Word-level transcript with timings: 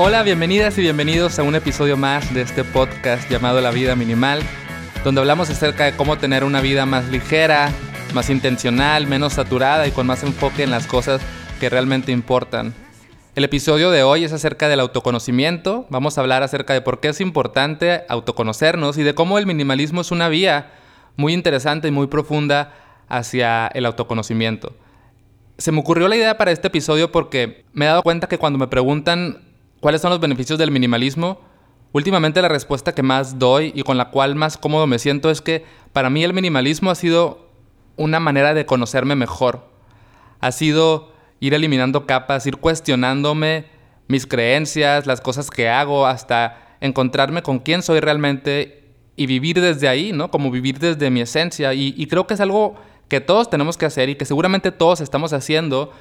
Hola, 0.00 0.22
bienvenidas 0.22 0.78
y 0.78 0.82
bienvenidos 0.82 1.40
a 1.40 1.42
un 1.42 1.56
episodio 1.56 1.96
más 1.96 2.32
de 2.32 2.42
este 2.42 2.62
podcast 2.62 3.28
llamado 3.28 3.60
La 3.60 3.72
Vida 3.72 3.96
Minimal, 3.96 4.42
donde 5.02 5.20
hablamos 5.20 5.50
acerca 5.50 5.86
de 5.86 5.96
cómo 5.96 6.16
tener 6.18 6.44
una 6.44 6.60
vida 6.60 6.86
más 6.86 7.08
ligera, 7.08 7.72
más 8.14 8.30
intencional, 8.30 9.08
menos 9.08 9.32
saturada 9.32 9.88
y 9.88 9.90
con 9.90 10.06
más 10.06 10.22
enfoque 10.22 10.62
en 10.62 10.70
las 10.70 10.86
cosas 10.86 11.20
que 11.58 11.68
realmente 11.68 12.12
importan. 12.12 12.74
El 13.34 13.42
episodio 13.42 13.90
de 13.90 14.04
hoy 14.04 14.22
es 14.22 14.32
acerca 14.32 14.68
del 14.68 14.78
autoconocimiento. 14.78 15.88
Vamos 15.90 16.16
a 16.16 16.20
hablar 16.20 16.44
acerca 16.44 16.74
de 16.74 16.80
por 16.80 17.00
qué 17.00 17.08
es 17.08 17.20
importante 17.20 18.04
autoconocernos 18.08 18.98
y 18.98 19.02
de 19.02 19.16
cómo 19.16 19.36
el 19.36 19.46
minimalismo 19.46 20.02
es 20.02 20.12
una 20.12 20.28
vía 20.28 20.70
muy 21.16 21.32
interesante 21.34 21.88
y 21.88 21.90
muy 21.90 22.06
profunda 22.06 22.72
hacia 23.08 23.66
el 23.66 23.84
autoconocimiento. 23.84 24.76
Se 25.56 25.72
me 25.72 25.80
ocurrió 25.80 26.06
la 26.06 26.14
idea 26.14 26.38
para 26.38 26.52
este 26.52 26.68
episodio 26.68 27.10
porque 27.10 27.64
me 27.72 27.86
he 27.86 27.88
dado 27.88 28.04
cuenta 28.04 28.28
que 28.28 28.38
cuando 28.38 28.60
me 28.60 28.68
preguntan 28.68 29.47
¿Cuáles 29.80 30.00
son 30.00 30.10
los 30.10 30.20
beneficios 30.20 30.58
del 30.58 30.72
minimalismo? 30.72 31.40
Últimamente 31.92 32.42
la 32.42 32.48
respuesta 32.48 32.94
que 32.94 33.02
más 33.02 33.38
doy 33.38 33.72
y 33.74 33.82
con 33.82 33.96
la 33.96 34.10
cual 34.10 34.34
más 34.34 34.56
cómodo 34.56 34.86
me 34.86 34.98
siento 34.98 35.30
es 35.30 35.40
que 35.40 35.64
para 35.92 36.10
mí 36.10 36.24
el 36.24 36.34
minimalismo 36.34 36.90
ha 36.90 36.94
sido 36.96 37.48
una 37.96 38.18
manera 38.18 38.54
de 38.54 38.66
conocerme 38.66 39.14
mejor. 39.14 39.68
Ha 40.40 40.52
sido 40.52 41.12
ir 41.40 41.54
eliminando 41.54 42.06
capas, 42.06 42.46
ir 42.46 42.56
cuestionándome 42.56 43.66
mis 44.08 44.26
creencias, 44.26 45.06
las 45.06 45.20
cosas 45.20 45.50
que 45.50 45.68
hago, 45.68 46.06
hasta 46.06 46.76
encontrarme 46.80 47.42
con 47.42 47.60
quién 47.60 47.82
soy 47.82 48.00
realmente 48.00 48.94
y 49.16 49.26
vivir 49.26 49.60
desde 49.60 49.88
ahí, 49.88 50.12
¿no? 50.12 50.30
Como 50.30 50.50
vivir 50.50 50.78
desde 50.78 51.10
mi 51.10 51.20
esencia. 51.20 51.72
Y, 51.74 51.94
y 51.96 52.06
creo 52.06 52.26
que 52.26 52.34
es 52.34 52.40
algo 52.40 52.74
que 53.08 53.20
todos 53.20 53.48
tenemos 53.48 53.76
que 53.76 53.86
hacer 53.86 54.08
y 54.08 54.16
que 54.16 54.24
seguramente 54.24 54.72
todos 54.72 55.00
estamos 55.00 55.32
haciendo 55.32 55.92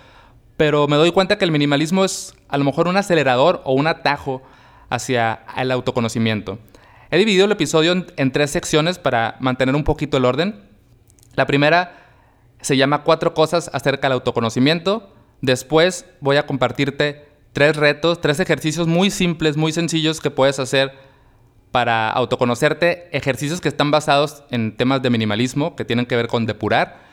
pero 0.58 0.88
me 0.88 0.98
doy 0.98 1.12
cuenta 1.12 1.38
que 1.38 1.46
el 1.46 1.52
minimalismo 1.52 2.04
es 2.04 2.34
a 2.50 2.58
lo 2.58 2.64
mejor 2.64 2.88
un 2.88 2.98
acelerador 2.98 3.62
o 3.64 3.74
un 3.74 3.88
atajo 3.88 4.42
hacia 4.90 5.42
el 5.56 5.72
autoconocimiento. 5.72 6.58
He 7.12 7.18
dividido 7.18 7.46
el 7.46 7.52
episodio 7.52 8.06
en, 8.18 8.32
tres 8.32 8.52
secciones 8.52 8.98
para 9.00 9.38
mantener 9.40 9.76
un 9.76 9.84
poquito 9.84 10.18
el 10.18 10.26
orden. 10.26 10.62
La 11.36 11.46
primera 11.46 11.96
se 12.60 12.76
llama 12.76 13.04
Cuatro 13.04 13.34
cosas 13.34 13.70
acerca 13.72 14.08
del 14.08 14.14
autoconocimiento. 14.14 15.14
Después 15.42 16.06
voy 16.20 16.38
a 16.38 16.48
compartirte 16.48 17.30
tres 17.54 17.76
retos, 17.76 18.20
tres 18.20 18.40
ejercicios 18.40 18.88
muy 18.88 19.10
simples, 19.12 19.56
muy 19.56 19.72
sencillos 19.72 20.20
que 20.20 20.32
puedes 20.32 20.60
hacer 20.60 20.92
para 21.72 22.10
autoconocerte, 22.10 23.16
ejercicios 23.16 23.62
que 23.62 23.70
están 23.70 23.92
basados 23.92 24.44
en 24.50 24.76
temas 24.76 25.02
de 25.02 25.10
minimalismo, 25.10 25.76
que 25.76 25.86
tienen 25.86 26.08
que 26.08 26.16
ver 26.16 26.28
con 26.28 26.46
depurar. 26.46 27.07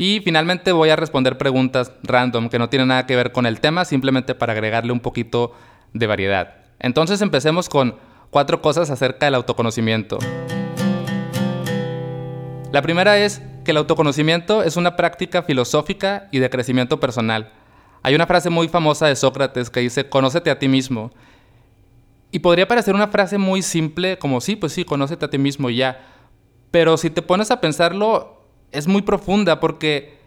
Y 0.00 0.20
finalmente 0.20 0.70
voy 0.70 0.90
a 0.90 0.96
responder 0.96 1.36
preguntas 1.36 1.92
random 2.04 2.48
que 2.48 2.60
no 2.60 2.68
tienen 2.68 2.88
nada 2.88 3.04
que 3.04 3.16
ver 3.16 3.32
con 3.32 3.46
el 3.46 3.60
tema, 3.60 3.84
simplemente 3.84 4.36
para 4.36 4.52
agregarle 4.52 4.92
un 4.92 5.00
poquito 5.00 5.52
de 5.92 6.06
variedad. 6.06 6.54
Entonces 6.78 7.20
empecemos 7.20 7.68
con 7.68 7.96
cuatro 8.30 8.62
cosas 8.62 8.90
acerca 8.90 9.26
del 9.26 9.34
autoconocimiento. 9.34 10.18
La 12.70 12.80
primera 12.80 13.18
es 13.18 13.42
que 13.64 13.72
el 13.72 13.78
autoconocimiento 13.78 14.62
es 14.62 14.76
una 14.76 14.94
práctica 14.94 15.42
filosófica 15.42 16.28
y 16.30 16.38
de 16.38 16.48
crecimiento 16.48 17.00
personal. 17.00 17.52
Hay 18.04 18.14
una 18.14 18.26
frase 18.26 18.50
muy 18.50 18.68
famosa 18.68 19.08
de 19.08 19.16
Sócrates 19.16 19.68
que 19.68 19.80
dice, 19.80 20.08
conócete 20.08 20.50
a 20.50 20.60
ti 20.60 20.68
mismo. 20.68 21.10
Y 22.30 22.38
podría 22.38 22.68
parecer 22.68 22.94
una 22.94 23.08
frase 23.08 23.36
muy 23.36 23.62
simple, 23.62 24.16
como 24.18 24.40
sí, 24.40 24.54
pues 24.54 24.72
sí, 24.74 24.84
conócete 24.84 25.24
a 25.24 25.30
ti 25.30 25.38
mismo 25.38 25.70
ya. 25.70 25.98
Pero 26.70 26.96
si 26.98 27.10
te 27.10 27.22
pones 27.22 27.50
a 27.50 27.60
pensarlo, 27.60 28.37
es 28.72 28.86
muy 28.86 29.02
profunda 29.02 29.60
porque 29.60 30.18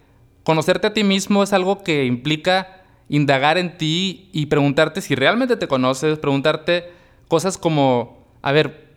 conocerte 0.44 0.88
a 0.88 0.94
ti 0.94 1.04
mismo 1.04 1.44
es 1.44 1.54
algo 1.54 1.84
que 1.84 2.06
implica 2.06 2.84
indagar 3.10 3.58
en 3.58 3.78
ti 3.78 4.30
y 4.32 4.46
preguntarte 4.46 5.02
si 5.02 5.16
realmente 5.16 5.58
te 5.58 5.68
conoces, 5.68 6.18
preguntarte 6.20 6.90
cosas 7.28 7.58
como, 7.58 8.26
a 8.42 8.52
ver, 8.52 8.90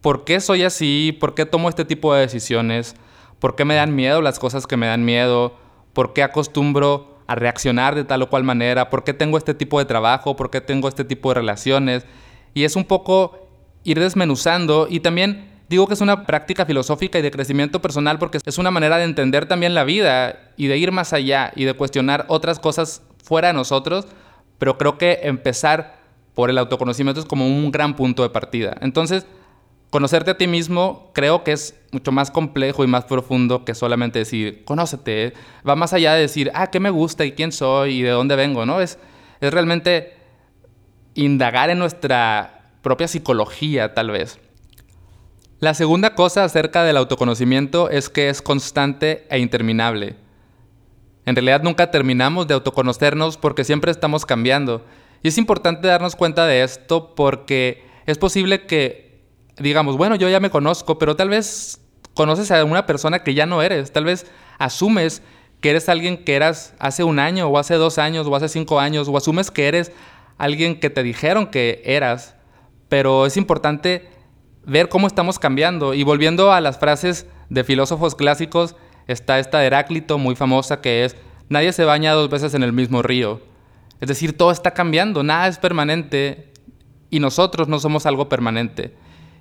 ¿por 0.00 0.24
qué 0.24 0.40
soy 0.40 0.64
así? 0.64 1.16
¿Por 1.18 1.34
qué 1.34 1.46
tomo 1.46 1.68
este 1.68 1.84
tipo 1.84 2.14
de 2.14 2.20
decisiones? 2.20 2.94
¿Por 3.38 3.56
qué 3.56 3.64
me 3.64 3.74
dan 3.74 3.94
miedo 3.94 4.20
las 4.20 4.38
cosas 4.38 4.66
que 4.66 4.76
me 4.76 4.86
dan 4.86 5.04
miedo? 5.04 5.56
¿Por 5.92 6.12
qué 6.12 6.22
acostumbro 6.22 7.18
a 7.26 7.34
reaccionar 7.34 7.94
de 7.94 8.04
tal 8.04 8.22
o 8.22 8.28
cual 8.28 8.44
manera? 8.44 8.90
¿Por 8.90 9.04
qué 9.04 9.14
tengo 9.14 9.38
este 9.38 9.54
tipo 9.54 9.78
de 9.78 9.84
trabajo? 9.84 10.36
¿Por 10.36 10.50
qué 10.50 10.60
tengo 10.60 10.88
este 10.88 11.04
tipo 11.04 11.30
de 11.30 11.36
relaciones? 11.36 12.04
Y 12.54 12.64
es 12.64 12.76
un 12.76 12.84
poco 12.84 13.48
ir 13.84 13.98
desmenuzando 13.98 14.86
y 14.88 15.00
también 15.00 15.51
Digo 15.72 15.86
que 15.86 15.94
es 15.94 16.02
una 16.02 16.26
práctica 16.26 16.66
filosófica 16.66 17.18
y 17.18 17.22
de 17.22 17.30
crecimiento 17.30 17.80
personal 17.80 18.18
porque 18.18 18.38
es 18.44 18.58
una 18.58 18.70
manera 18.70 18.98
de 18.98 19.04
entender 19.04 19.46
también 19.46 19.72
la 19.74 19.84
vida 19.84 20.52
y 20.58 20.66
de 20.66 20.76
ir 20.76 20.92
más 20.92 21.14
allá 21.14 21.50
y 21.56 21.64
de 21.64 21.72
cuestionar 21.72 22.26
otras 22.28 22.58
cosas 22.58 23.00
fuera 23.24 23.48
de 23.48 23.54
nosotros, 23.54 24.06
pero 24.58 24.76
creo 24.76 24.98
que 24.98 25.20
empezar 25.22 25.96
por 26.34 26.50
el 26.50 26.58
autoconocimiento 26.58 27.22
es 27.22 27.26
como 27.26 27.46
un 27.46 27.70
gran 27.70 27.96
punto 27.96 28.22
de 28.22 28.28
partida. 28.28 28.76
Entonces, 28.82 29.24
conocerte 29.88 30.32
a 30.32 30.36
ti 30.36 30.46
mismo 30.46 31.10
creo 31.14 31.42
que 31.42 31.52
es 31.52 31.74
mucho 31.90 32.12
más 32.12 32.30
complejo 32.30 32.84
y 32.84 32.86
más 32.86 33.06
profundo 33.06 33.64
que 33.64 33.74
solamente 33.74 34.18
decir, 34.18 34.66
conócete. 34.66 35.32
Va 35.66 35.74
más 35.74 35.94
allá 35.94 36.12
de 36.12 36.20
decir, 36.20 36.50
ah, 36.52 36.66
¿qué 36.66 36.80
me 36.80 36.90
gusta 36.90 37.24
y 37.24 37.32
quién 37.32 37.50
soy 37.50 38.00
y 38.00 38.02
de 38.02 38.10
dónde 38.10 38.36
vengo? 38.36 38.66
¿no? 38.66 38.82
Es, 38.82 38.98
es 39.40 39.50
realmente 39.50 40.18
indagar 41.14 41.70
en 41.70 41.78
nuestra 41.78 42.60
propia 42.82 43.08
psicología, 43.08 43.94
tal 43.94 44.10
vez. 44.10 44.38
La 45.62 45.74
segunda 45.74 46.16
cosa 46.16 46.42
acerca 46.42 46.82
del 46.82 46.96
autoconocimiento 46.96 47.88
es 47.88 48.08
que 48.08 48.28
es 48.28 48.42
constante 48.42 49.28
e 49.30 49.38
interminable. 49.38 50.16
En 51.24 51.36
realidad 51.36 51.62
nunca 51.62 51.92
terminamos 51.92 52.48
de 52.48 52.54
autoconocernos 52.54 53.36
porque 53.36 53.62
siempre 53.62 53.92
estamos 53.92 54.26
cambiando. 54.26 54.84
Y 55.22 55.28
es 55.28 55.38
importante 55.38 55.86
darnos 55.86 56.16
cuenta 56.16 56.46
de 56.46 56.64
esto 56.64 57.14
porque 57.14 57.84
es 58.06 58.18
posible 58.18 58.66
que 58.66 59.22
digamos, 59.56 59.96
bueno, 59.96 60.16
yo 60.16 60.28
ya 60.28 60.40
me 60.40 60.50
conozco, 60.50 60.98
pero 60.98 61.14
tal 61.14 61.28
vez 61.28 61.80
conoces 62.14 62.50
a 62.50 62.64
una 62.64 62.84
persona 62.84 63.22
que 63.22 63.34
ya 63.34 63.46
no 63.46 63.62
eres. 63.62 63.92
Tal 63.92 64.04
vez 64.04 64.26
asumes 64.58 65.22
que 65.60 65.70
eres 65.70 65.88
alguien 65.88 66.24
que 66.24 66.34
eras 66.34 66.74
hace 66.80 67.04
un 67.04 67.20
año 67.20 67.46
o 67.46 67.56
hace 67.56 67.74
dos 67.74 67.98
años 67.98 68.26
o 68.26 68.34
hace 68.34 68.48
cinco 68.48 68.80
años 68.80 69.06
o 69.06 69.16
asumes 69.16 69.52
que 69.52 69.68
eres 69.68 69.92
alguien 70.38 70.80
que 70.80 70.90
te 70.90 71.04
dijeron 71.04 71.46
que 71.46 71.82
eras. 71.84 72.34
Pero 72.88 73.26
es 73.26 73.36
importante 73.36 74.10
ver 74.64 74.88
cómo 74.88 75.06
estamos 75.06 75.38
cambiando. 75.38 75.94
Y 75.94 76.02
volviendo 76.02 76.52
a 76.52 76.60
las 76.60 76.78
frases 76.78 77.26
de 77.48 77.64
filósofos 77.64 78.14
clásicos, 78.14 78.76
está 79.06 79.38
esta 79.38 79.58
de 79.58 79.66
Heráclito 79.66 80.18
muy 80.18 80.36
famosa 80.36 80.80
que 80.80 81.04
es, 81.04 81.16
nadie 81.48 81.72
se 81.72 81.84
baña 81.84 82.12
dos 82.12 82.30
veces 82.30 82.54
en 82.54 82.62
el 82.62 82.72
mismo 82.72 83.02
río. 83.02 83.40
Es 84.00 84.08
decir, 84.08 84.36
todo 84.36 84.50
está 84.50 84.72
cambiando, 84.72 85.22
nada 85.22 85.46
es 85.48 85.58
permanente 85.58 86.52
y 87.10 87.20
nosotros 87.20 87.68
no 87.68 87.78
somos 87.78 88.06
algo 88.06 88.28
permanente. 88.28 88.94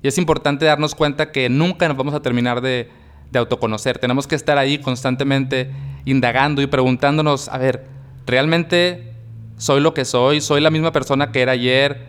Y 0.04 0.08
es 0.08 0.18
importante 0.18 0.66
darnos 0.66 0.96
cuenta 0.96 1.32
que 1.32 1.50
nunca 1.50 1.88
nos 1.88 1.98
vamos 1.98 2.14
a 2.14 2.22
terminar 2.22 2.62
de, 2.62 2.90
de 3.32 3.40
autoconocer. 3.40 3.98
Tenemos 4.00 4.28
que 4.28 4.36
estar 4.36 4.58
ahí 4.58 4.80
constantemente 4.80 5.72
indagando 6.06 6.62
y 6.62 6.68
preguntándonos, 6.68 7.50
a 7.50 7.58
ver, 7.58 7.86
¿realmente 8.26 9.14
soy 9.58 9.80
lo 9.80 9.94
que 9.94 10.06
soy? 10.06 10.42
¿Soy 10.42 10.60
la 10.62 10.72
misma 10.72 10.92
persona 10.92 11.32
que 11.32 11.42
era 11.42 11.54
ayer? 11.54 12.08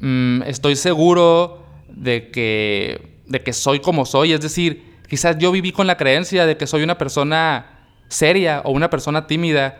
Mm, 0.00 0.42
¿Estoy 0.42 0.76
seguro 0.76 1.60
de 1.92 2.30
que, 2.30 3.20
de 3.26 3.42
que 3.42 3.52
soy 3.52 3.80
como 3.80 4.06
soy. 4.06 4.32
Es 4.32 4.40
decir, 4.40 4.98
quizás 5.08 5.38
yo 5.38 5.52
viví 5.52 5.72
con 5.72 5.86
la 5.86 5.96
creencia 5.96 6.46
de 6.46 6.56
que 6.56 6.66
soy 6.66 6.82
una 6.82 6.98
persona 6.98 7.80
seria 8.08 8.60
o 8.64 8.72
una 8.72 8.90
persona 8.90 9.26
tímida, 9.26 9.78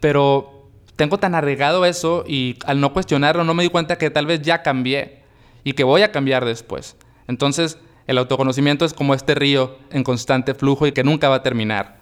pero 0.00 0.68
tengo 0.96 1.18
tan 1.18 1.34
arraigado 1.34 1.84
eso 1.84 2.24
y 2.26 2.56
al 2.66 2.80
no 2.80 2.92
cuestionarlo 2.92 3.44
no 3.44 3.54
me 3.54 3.62
di 3.62 3.68
cuenta 3.68 3.98
que 3.98 4.10
tal 4.10 4.26
vez 4.26 4.42
ya 4.42 4.62
cambié 4.62 5.22
y 5.62 5.74
que 5.74 5.84
voy 5.84 6.02
a 6.02 6.10
cambiar 6.10 6.44
después. 6.44 6.96
Entonces, 7.28 7.78
el 8.08 8.18
autoconocimiento 8.18 8.84
es 8.84 8.94
como 8.94 9.14
este 9.14 9.34
río 9.34 9.78
en 9.90 10.02
constante 10.02 10.54
flujo 10.54 10.86
y 10.86 10.92
que 10.92 11.04
nunca 11.04 11.28
va 11.28 11.36
a 11.36 11.42
terminar. 11.42 11.98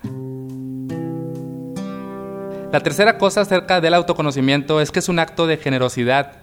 La 2.73 2.81
tercera 2.81 3.19
cosa 3.19 3.43
acerca 3.43 3.81
del 3.81 3.95
autoconocimiento 3.95 4.81
es 4.81 4.91
que 4.91 5.01
es 5.01 5.09
un 5.09 5.19
acto 5.19 5.47
de 5.47 5.57
generosidad, 5.57 6.39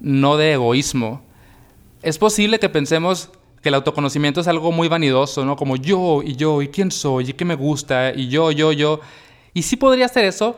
no 0.00 0.36
de 0.36 0.52
egoísmo 0.52 1.25
es 2.06 2.18
posible 2.18 2.60
que 2.60 2.68
pensemos 2.68 3.30
que 3.60 3.68
el 3.68 3.74
autoconocimiento 3.74 4.40
es 4.40 4.46
algo 4.46 4.70
muy 4.70 4.86
vanidoso, 4.86 5.44
¿no? 5.44 5.56
Como 5.56 5.74
yo 5.74 6.22
y 6.22 6.36
yo 6.36 6.62
y 6.62 6.68
quién 6.68 6.92
soy 6.92 7.30
y 7.30 7.32
qué 7.32 7.44
me 7.44 7.56
gusta 7.56 8.12
y 8.14 8.28
yo, 8.28 8.52
yo, 8.52 8.70
yo. 8.70 9.00
Y 9.54 9.62
sí 9.62 9.74
podría 9.74 10.06
ser 10.06 10.24
eso, 10.24 10.56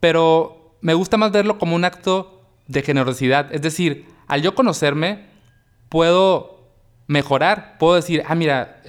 pero 0.00 0.78
me 0.80 0.94
gusta 0.94 1.18
más 1.18 1.30
verlo 1.30 1.58
como 1.58 1.76
un 1.76 1.84
acto 1.84 2.40
de 2.68 2.80
generosidad. 2.80 3.54
Es 3.54 3.60
decir, 3.60 4.06
al 4.28 4.40
yo 4.40 4.54
conocerme, 4.54 5.26
puedo 5.90 6.72
mejorar, 7.06 7.76
puedo 7.78 7.96
decir, 7.96 8.22
ah, 8.26 8.34
mira, 8.34 8.82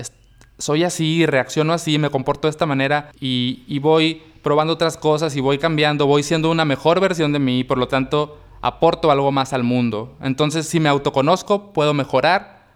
soy 0.57 0.85
así, 0.85 1.25
reacciono 1.25 1.73
así, 1.73 1.97
me 1.97 2.09
comporto 2.09 2.47
de 2.47 2.51
esta 2.51 2.65
manera 2.65 3.11
y, 3.19 3.65
y 3.67 3.79
voy 3.79 4.23
probando 4.41 4.71
otras 4.71 4.95
cosas 4.95 5.35
y 5.35 5.41
voy 5.41 5.57
cambiando, 5.57 6.07
voy 6.07 6.23
siendo 6.23 6.49
una 6.49 6.63
mejor 6.63 7.01
versión 7.01 7.33
de 7.33 7.39
mí, 7.39 7.65
por 7.65 7.77
lo 7.77 7.89
tanto 7.89 8.37
aporto 8.61 9.11
algo 9.11 9.31
más 9.31 9.53
al 9.53 9.63
mundo. 9.63 10.17
Entonces, 10.21 10.67
si 10.67 10.79
me 10.79 10.89
autoconozco, 10.89 11.73
puedo 11.73 11.93
mejorar 11.93 12.67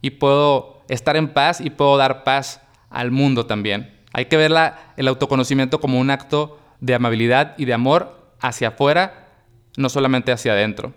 y 0.00 0.10
puedo 0.10 0.82
estar 0.88 1.16
en 1.16 1.32
paz 1.32 1.60
y 1.60 1.70
puedo 1.70 1.96
dar 1.96 2.24
paz 2.24 2.60
al 2.90 3.10
mundo 3.10 3.46
también. 3.46 3.98
Hay 4.12 4.26
que 4.26 4.36
ver 4.36 4.52
el 4.96 5.08
autoconocimiento 5.08 5.80
como 5.80 5.98
un 5.98 6.10
acto 6.10 6.58
de 6.80 6.94
amabilidad 6.94 7.54
y 7.58 7.64
de 7.64 7.74
amor 7.74 8.32
hacia 8.40 8.68
afuera, 8.68 9.28
no 9.76 9.88
solamente 9.88 10.32
hacia 10.32 10.52
adentro. 10.52 10.92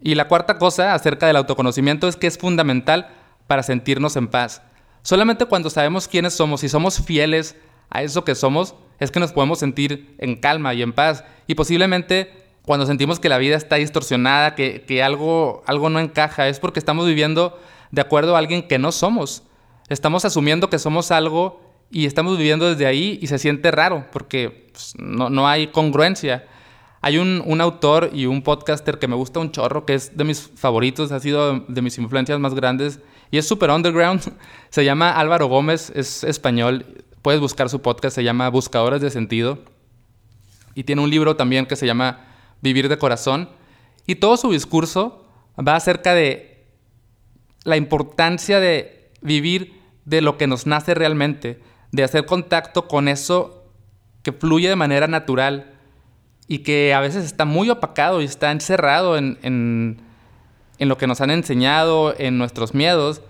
Y 0.00 0.14
la 0.14 0.28
cuarta 0.28 0.58
cosa 0.58 0.94
acerca 0.94 1.26
del 1.26 1.36
autoconocimiento 1.36 2.08
es 2.08 2.16
que 2.16 2.26
es 2.26 2.38
fundamental 2.38 3.08
para 3.46 3.62
sentirnos 3.62 4.16
en 4.16 4.28
paz. 4.28 4.62
Solamente 5.02 5.46
cuando 5.46 5.70
sabemos 5.70 6.08
quiénes 6.08 6.34
somos 6.34 6.64
y 6.64 6.68
somos 6.68 7.00
fieles 7.00 7.56
a 7.90 8.02
eso 8.02 8.24
que 8.24 8.34
somos, 8.34 8.74
es 8.98 9.10
que 9.10 9.20
nos 9.20 9.32
podemos 9.32 9.58
sentir 9.58 10.14
en 10.18 10.36
calma 10.36 10.74
y 10.74 10.82
en 10.82 10.92
paz. 10.92 11.24
Y 11.46 11.54
posiblemente 11.54 12.43
cuando 12.64 12.86
sentimos 12.86 13.20
que 13.20 13.28
la 13.28 13.38
vida 13.38 13.56
está 13.56 13.76
distorsionada, 13.76 14.54
que, 14.54 15.02
algo, 15.02 15.62
algo 15.66 15.90
no 15.90 16.00
encaja, 16.00 16.48
es 16.48 16.60
porque 16.60 16.78
estamos 16.78 17.06
viviendo 17.06 17.58
de 17.90 18.00
acuerdo 18.00 18.34
a 18.34 18.38
alguien 18.38 18.66
que 18.66 18.78
no 18.78 18.90
somos. 18.90 19.42
Estamos 19.88 20.24
asumiendo 20.24 20.70
que 20.70 20.78
somos 20.78 21.10
algo 21.10 21.60
y 21.90 22.06
estamos 22.06 22.38
viviendo 22.38 22.68
desde 22.68 22.86
ahí 22.86 23.18
y 23.20 23.26
se 23.26 23.38
siente 23.38 23.70
raro 23.70 24.06
porque 24.10 24.70
pues, 24.72 24.94
no, 24.98 25.46
hay 25.46 25.66
congruencia. 25.68 26.46
Hay 27.02 27.18
un, 27.18 27.42
un, 27.44 27.60
autor 27.60 28.08
y 28.14 28.24
un 28.24 28.40
podcaster 28.40 28.98
que 28.98 29.08
me 29.08 29.14
gusta 29.14 29.40
un 29.40 29.52
chorro, 29.52 29.84
que 29.84 29.92
es 29.92 30.16
de 30.16 30.24
mis 30.24 30.50
favoritos, 30.56 31.12
ha 31.12 31.20
sido 31.20 31.60
de 31.68 31.82
mis 31.82 31.98
influencias 31.98 32.40
más 32.40 32.54
grandes 32.54 32.98
y 33.30 33.36
es 33.36 33.46
super 33.46 33.70
underground. 33.70 34.22
Se 34.70 34.86
llama 34.86 35.10
Álvaro 35.10 35.48
Gómez, 35.48 35.92
es 35.94 36.24
español. 36.24 36.86
Puedes 37.20 37.42
buscar 37.42 37.68
su 37.68 37.82
podcast, 37.82 38.16
se 38.16 38.24
llama 38.24 38.48
Buscadores 38.50 39.00
de 39.00 39.10
Sentido. 39.10 39.58
Y 40.74 40.84
tiene 40.84 41.00
un 41.00 41.08
libro 41.08 41.36
también 41.36 41.64
que 41.64 41.74
se 41.74 41.86
llama 41.86 42.33
Vivir 42.64 42.88
de 42.88 42.96
Corazón. 42.96 43.50
Y 44.06 44.16
todo 44.16 44.38
su 44.38 44.50
discurso 44.50 45.26
va 45.56 45.76
acerca 45.76 46.14
de 46.14 46.64
la 47.64 47.76
importancia 47.76 48.58
de 48.58 49.10
vivir 49.20 49.80
de 50.04 50.22
lo 50.22 50.38
que 50.38 50.46
nos 50.46 50.66
nace 50.66 50.94
realmente, 50.94 51.60
de 51.92 52.04
hacer 52.04 52.24
contacto 52.26 52.88
con 52.88 53.06
eso 53.06 53.64
que 54.22 54.32
fluye 54.32 54.68
de 54.68 54.76
manera 54.76 55.06
natural 55.06 55.74
y 56.48 56.58
que 56.58 56.94
a 56.94 57.00
veces 57.00 57.24
está 57.24 57.44
muy 57.44 57.68
opacado 57.68 58.22
y 58.22 58.24
está 58.24 58.50
encerrado 58.50 59.18
en, 59.18 59.38
en, 59.42 60.88
lo 60.88 60.98
que 60.98 61.06
nos 61.06 61.20
han 61.20 61.30
enseñado, 61.30 62.14
en 62.18 62.38
nuestros 62.38 62.74
miedos, 62.74 63.22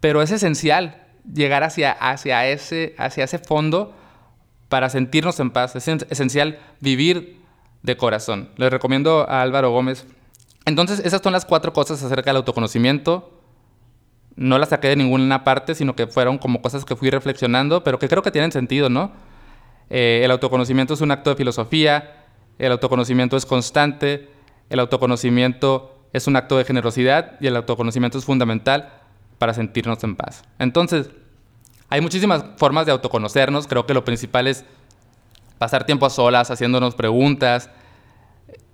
pero 0.00 0.22
es 0.22 0.30
esencial 0.30 1.02
llegar 1.30 1.62
hacia, 1.62 1.92
hacia, 1.92 2.46
ese, 2.48 2.94
hacia 2.98 3.24
ese 3.24 3.38
fondo 3.38 3.94
para 4.68 4.88
sentirnos 4.88 5.40
en 5.40 5.50
paz. 5.50 5.76
Es 5.76 5.88
esencial 5.88 6.58
vivir 6.80 7.40
de 7.86 7.96
corazón. 7.96 8.50
Les 8.56 8.70
recomiendo 8.70 9.30
a 9.30 9.40
Álvaro 9.40 9.70
Gómez. 9.70 10.04
Entonces, 10.64 11.00
esas 11.04 11.22
son 11.22 11.32
las 11.32 11.46
cuatro 11.46 11.72
cosas 11.72 12.02
acerca 12.02 12.30
del 12.30 12.38
autoconocimiento. 12.38 13.32
No 14.34 14.58
las 14.58 14.70
saqué 14.70 14.88
de 14.88 14.96
ninguna 14.96 15.44
parte, 15.44 15.74
sino 15.74 15.94
que 15.94 16.08
fueron 16.08 16.36
como 16.36 16.60
cosas 16.60 16.84
que 16.84 16.96
fui 16.96 17.08
reflexionando, 17.10 17.84
pero 17.84 17.98
que 17.98 18.08
creo 18.08 18.22
que 18.22 18.32
tienen 18.32 18.50
sentido, 18.50 18.90
¿no? 18.90 19.12
Eh, 19.88 20.22
el 20.24 20.30
autoconocimiento 20.32 20.94
es 20.94 21.00
un 21.00 21.12
acto 21.12 21.30
de 21.30 21.36
filosofía, 21.36 22.26
el 22.58 22.72
autoconocimiento 22.72 23.36
es 23.36 23.46
constante, 23.46 24.28
el 24.68 24.80
autoconocimiento 24.80 25.96
es 26.12 26.26
un 26.26 26.34
acto 26.34 26.58
de 26.58 26.64
generosidad 26.64 27.40
y 27.40 27.46
el 27.46 27.54
autoconocimiento 27.56 28.18
es 28.18 28.24
fundamental 28.24 28.92
para 29.38 29.54
sentirnos 29.54 30.02
en 30.02 30.16
paz. 30.16 30.42
Entonces, 30.58 31.10
hay 31.88 32.00
muchísimas 32.00 32.44
formas 32.56 32.84
de 32.84 32.92
autoconocernos. 32.92 33.68
Creo 33.68 33.86
que 33.86 33.94
lo 33.94 34.04
principal 34.04 34.48
es 34.48 34.64
pasar 35.58 35.84
tiempo 35.84 36.06
a 36.06 36.10
solas, 36.10 36.50
haciéndonos 36.50 36.94
preguntas 36.94 37.70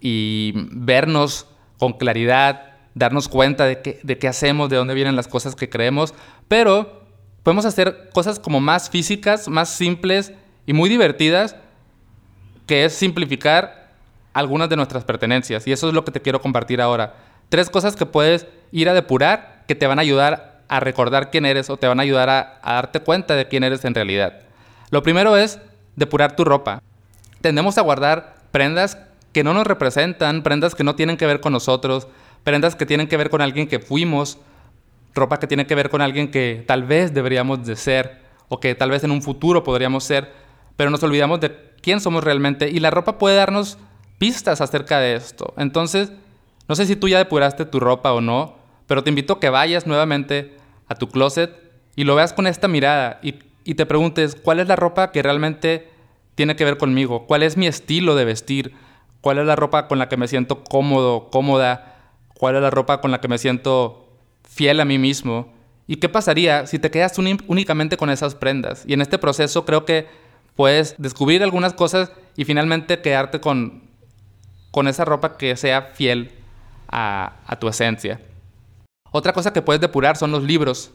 y 0.00 0.52
vernos 0.73 1.46
con 1.79 1.94
claridad, 1.94 2.73
darnos 2.94 3.29
cuenta 3.29 3.64
de 3.67 3.81
qué, 3.81 4.29
hacemos, 4.29 4.69
de 4.69 4.76
dónde 4.76 4.94
vienen 4.94 5.17
las 5.17 5.29
cosas 5.29 5.55
que 5.55 5.69
creemos. 5.69 6.14
Pero 6.49 7.02
podemos 7.43 7.64
hacer 7.64 8.11
cosas 8.12 8.38
como 8.38 8.61
más 8.61 8.90
físicas, 8.90 9.49
más 9.49 9.69
simples 9.69 10.32
y 10.67 10.73
muy 10.73 10.88
divertidas, 10.88 11.56
que 12.67 12.84
es 12.84 12.93
simplificar 12.93 13.93
algunas 14.32 14.69
de 14.69 14.76
nuestras 14.76 15.05
pertenencias. 15.05 15.67
Y 15.67 15.73
eso 15.73 15.88
es 15.88 15.94
lo 15.94 16.05
que 16.05 16.12
te 16.12 16.23
quiero 16.23 16.40
compartir 16.40 16.81
ahora. 16.81 17.14
Tres 17.49 17.69
cosas 17.69 17.96
que 17.96 18.06
puedes 18.06 18.46
ir 18.70 18.88
a 18.88 18.94
depurar 18.94 19.64
que 19.67 19.75
te 19.75 19.87
van 19.87 19.99
a 19.99 20.02
ayudar 20.02 20.52
a 20.69 20.81
recordar 20.81 21.31
quién 21.31 21.44
eres 21.44 21.69
o 21.69 21.76
te 21.76 21.87
van 21.87 22.00
a 22.00 22.02
ayudar 22.02 22.31
a, 22.31 22.61
darte 22.62 23.00
cuenta 23.00 23.37
de 23.37 23.46
quién 23.46 23.62
eres 23.62 23.84
en 23.84 23.94
realidad. 23.94 24.40
Lo 24.90 25.02
primero 25.02 25.37
es 25.37 25.61
depurar 25.97 26.37
tu 26.37 26.44
ropa. 26.44 26.83
Tendemos 27.41 27.79
a 27.79 27.83
guardar 27.83 28.37
prendas 28.50 28.99
que 29.33 29.44
no 29.44 29.55
nos 29.55 29.67
representan, 29.67 30.43
prendas 30.43 30.75
que 30.75 30.85
no 30.85 30.94
tienen 30.94 31.17
que 31.17 31.27
ver 31.27 31.41
con 31.41 31.53
nosotros, 31.53 32.09
prendas 32.44 32.77
que 32.77 32.87
tienen 32.87 33.09
que 33.09 33.17
ver 33.17 33.31
con 33.31 33.41
alguien 33.41 33.67
que 33.67 33.81
fuimos, 33.81 34.39
ropa 35.15 35.39
que 35.39 35.47
tiene 35.47 35.67
que 35.67 35.75
ver 35.75 35.91
con 35.91 36.03
alguien 36.03 36.31
que 36.31 36.65
tal 36.67 36.85
vez 36.85 37.15
deberíamos 37.15 37.65
de 37.67 37.77
ser 37.77 38.21
o 38.49 38.61
que 38.61 38.75
tal 38.75 38.91
vez 38.91 39.05
en 39.05 39.11
un 39.11 39.23
futuro 39.23 39.65
podríamos 39.65 40.05
ser, 40.05 40.33
pero 40.77 40.91
nos 40.91 41.03
olvidamos 41.03 41.41
de 41.41 41.73
quién 41.81 42.00
somos 42.00 42.25
realmente 42.25 42.69
y 42.69 42.81
la 42.81 42.91
ropa 42.91 43.19
puede 43.19 43.37
darnos 43.37 43.79
pistas 44.19 44.61
acerca 44.61 45.00
de 45.00 45.15
esto. 45.15 45.55
Entonces, 45.56 46.12
no 46.69 46.75
sé 46.75 46.87
si 46.87 46.97
tú 46.97 47.09
ya 47.09 47.19
depuraste 47.19 47.65
tu 47.65 47.81
ropa 47.81 48.12
o 48.12 48.21
no, 48.21 48.56
pero 48.87 49.03
te 49.03 49.11
invito 49.11 49.35
a 49.35 49.41
que 49.41 49.49
vayas 49.49 49.87
nuevamente 49.87 50.56
a 50.87 50.94
tu 50.94 51.09
closet 51.09 51.50
y 51.97 52.05
lo 52.05 52.15
veas 52.15 52.33
con 52.33 52.47
esta 52.47 52.69
mirada 52.69 53.19
y, 53.23 53.35
te 53.64 53.87
preguntes 53.87 54.35
cuál 54.35 54.61
es 54.61 54.69
la 54.69 54.76
ropa 54.76 55.12
que 55.12 55.23
realmente 55.23 55.88
tiene 56.35 56.56
que 56.56 56.64
ver 56.64 56.79
conmigo, 56.79 57.26
cuál 57.26 57.43
es 57.43 57.56
mi 57.56 57.67
estilo 57.67 58.14
de 58.14 58.25
vestir, 58.25 58.75
cuál 59.20 59.38
es 59.38 59.47
la 59.47 59.56
ropa 59.56 59.88
con 59.88 59.99
la 59.99 60.09
que 60.09 60.17
me 60.17 60.29
siento 60.29 60.64
cómodo, 60.64 61.31
cómoda, 61.31 61.97
cuál 62.35 62.56
es 62.56 62.62
la 62.62 62.70
ropa 62.70 63.00
con 63.00 63.11
la 63.11 63.20
que 63.20 63.29
me 63.29 63.38
siento 63.38 64.09
fiel 64.43 64.81
a 64.81 64.85
mí 64.85 64.99
mismo. 64.99 65.53
¿Y 65.87 65.97
qué 65.97 66.09
pasaría 66.09 66.67
si 66.67 66.79
te 66.79 66.91
quedas 66.91 67.19
únicamente 67.19 67.97
con 67.97 68.11
esas 68.11 68.35
prendas? 68.35 68.85
Y 68.87 68.94
en 68.94 69.00
este 69.03 69.19
proceso 69.19 69.65
creo 69.65 69.85
que 69.85 70.06
puedes 70.56 70.94
descubrir 70.99 71.43
algunas 71.43 71.75
cosas 71.75 72.12
y 72.37 72.44
finalmente 72.44 73.00
quedarte 73.00 73.41
con, 73.41 73.82
con 74.70 74.88
esa 74.88 75.05
ropa 75.05 75.37
que 75.37 75.56
sea 75.56 75.82
fiel 75.94 76.32
a, 76.88 77.56
tu 77.58 77.69
esencia. 77.69 78.20
Otra 79.11 79.32
cosa 79.32 79.53
que 79.53 79.62
puedes 79.62 79.81
depurar 79.81 80.17
son 80.17 80.31
los 80.31 80.43
libros. 80.43 80.93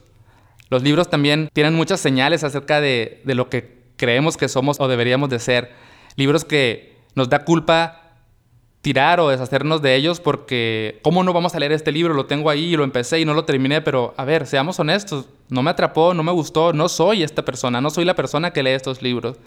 Los 0.70 0.82
libros 0.82 1.08
también 1.08 1.48
tienen 1.52 1.74
muchas 1.74 2.00
señales 2.00 2.44
acerca 2.44 2.80
de, 2.80 3.22
lo 3.24 3.48
que 3.48 3.78
creemos 3.96 4.36
que 4.36 4.48
somos 4.48 4.78
o 4.80 4.88
deberíamos 4.88 5.30
de 5.30 5.38
ser. 5.38 5.72
Libros 6.16 6.44
que 6.44 6.96
nos 7.14 7.28
da 7.28 7.44
culpa 7.44 8.02
tirar 8.82 9.18
o 9.18 9.28
deshacernos 9.28 9.82
de 9.82 9.96
ellos 9.96 10.20
porque 10.20 11.00
¿cómo 11.02 11.24
no 11.24 11.32
vamos 11.32 11.54
a 11.54 11.58
leer 11.58 11.72
este 11.72 11.90
libro? 11.90 12.14
Lo 12.14 12.26
tengo 12.26 12.48
ahí, 12.50 12.76
lo 12.76 12.84
empecé 12.84 13.18
y 13.20 13.24
no 13.24 13.34
lo 13.34 13.44
terminé, 13.44 13.80
pero 13.80 14.14
a 14.16 14.24
ver, 14.24 14.46
seamos 14.46 14.78
honestos, 14.78 15.28
no 15.48 15.62
me 15.62 15.70
atrapó, 15.70 16.14
no 16.14 16.22
me 16.22 16.32
gustó, 16.32 16.72
no 16.72 16.88
soy 16.88 17.22
esta 17.22 17.44
persona, 17.44 17.80
no 17.80 17.90
soy 17.90 18.04
la 18.04 18.14
persona 18.14 18.52
que 18.52 18.62
lee 18.62 18.70
estos 18.70 19.02
libros. 19.02 19.38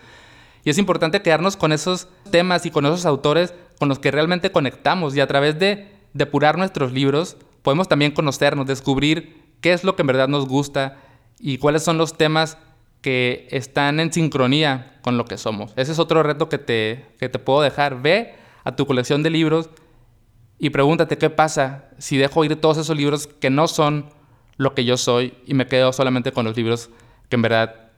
Y 0.63 0.69
es 0.69 0.77
importante 0.77 1.21
quedarnos 1.21 1.55
con 1.55 1.71
esos 1.71 2.07
temas 2.29 2.65
y 2.65 2.71
con 2.71 2.85
esos 2.85 3.05
autores 3.05 3.53
con 3.79 3.89
los 3.89 3.99
que 3.99 4.11
realmente 4.11 4.51
conectamos 4.51 5.15
y 5.15 5.21
a 5.21 5.27
través 5.27 5.57
de 5.57 5.87
depurar 6.13 6.57
nuestros 6.57 6.91
libros, 6.91 7.37
podemos 7.61 7.87
también 7.87 8.11
conocernos, 8.11 8.67
descubrir 8.67 9.41
qué 9.61 9.73
es 9.73 9.83
lo 9.83 9.95
que 9.95 10.01
en 10.01 10.07
verdad 10.07 10.27
nos 10.27 10.47
gusta 10.47 10.97
y 11.41 11.57
cuáles 11.57 11.83
son 11.83 11.97
los 11.97 12.17
temas 12.17 12.57
que 13.01 13.47
están 13.51 13.99
en 13.99 14.13
sincronía 14.13 14.99
con 15.01 15.17
lo 15.17 15.25
que 15.25 15.37
somos. 15.37 15.73
Ese 15.75 15.91
es 15.91 15.99
otro 15.99 16.21
reto 16.23 16.49
que 16.49 16.59
te, 16.59 17.05
que 17.19 17.29
te 17.29 17.39
puedo 17.39 17.61
dejar. 17.61 18.01
Ve 18.01 18.35
a 18.63 18.75
tu 18.75 18.85
colección 18.85 19.23
de 19.23 19.31
libros 19.31 19.69
y 20.59 20.69
pregúntate 20.69 21.17
qué 21.17 21.29
pasa 21.31 21.89
si 21.97 22.17
dejo 22.17 22.45
ir 22.45 22.55
todos 22.61 22.77
esos 22.77 22.95
libros 22.95 23.27
que 23.27 23.49
no 23.49 23.67
son 23.67 24.09
lo 24.57 24.75
que 24.75 24.85
yo 24.85 24.97
soy 24.97 25.33
y 25.47 25.55
me 25.55 25.65
quedo 25.65 25.91
solamente 25.91 26.31
con 26.31 26.45
los 26.45 26.55
libros 26.55 26.91
que 27.29 27.35
en 27.35 27.41
verdad, 27.41 27.89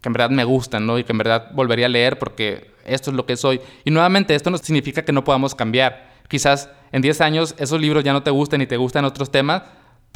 que 0.00 0.08
en 0.08 0.12
verdad 0.14 0.30
me 0.30 0.44
gustan 0.44 0.86
¿no? 0.86 0.98
y 0.98 1.04
que 1.04 1.12
en 1.12 1.18
verdad 1.18 1.50
volvería 1.52 1.86
a 1.86 1.90
leer 1.90 2.18
porque 2.18 2.70
esto 2.86 3.10
es 3.10 3.16
lo 3.16 3.26
que 3.26 3.36
soy. 3.36 3.60
Y 3.84 3.90
nuevamente, 3.90 4.34
esto 4.34 4.48
no 4.50 4.56
significa 4.58 5.04
que 5.04 5.12
no 5.12 5.24
podamos 5.24 5.54
cambiar. 5.54 6.14
Quizás 6.28 6.70
en 6.92 7.02
10 7.02 7.20
años 7.20 7.54
esos 7.58 7.80
libros 7.80 8.02
ya 8.02 8.12
no 8.12 8.22
te 8.22 8.30
gusten 8.30 8.62
y 8.62 8.66
te 8.66 8.76
gustan 8.76 9.04
otros 9.04 9.30
temas, 9.30 9.64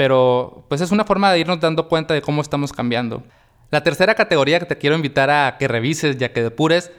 pero 0.00 0.64
pues 0.70 0.80
es 0.80 0.92
una 0.92 1.04
forma 1.04 1.30
de 1.30 1.40
irnos 1.40 1.60
dando 1.60 1.86
cuenta 1.86 2.14
de 2.14 2.22
cómo 2.22 2.40
estamos 2.40 2.72
cambiando. 2.72 3.22
La 3.70 3.82
tercera 3.82 4.14
categoría 4.14 4.58
que 4.58 4.64
te 4.64 4.78
quiero 4.78 4.96
invitar 4.96 5.28
a 5.28 5.58
que 5.58 5.68
revises 5.68 6.16
ya 6.16 6.32
que 6.32 6.42
depures 6.42 6.90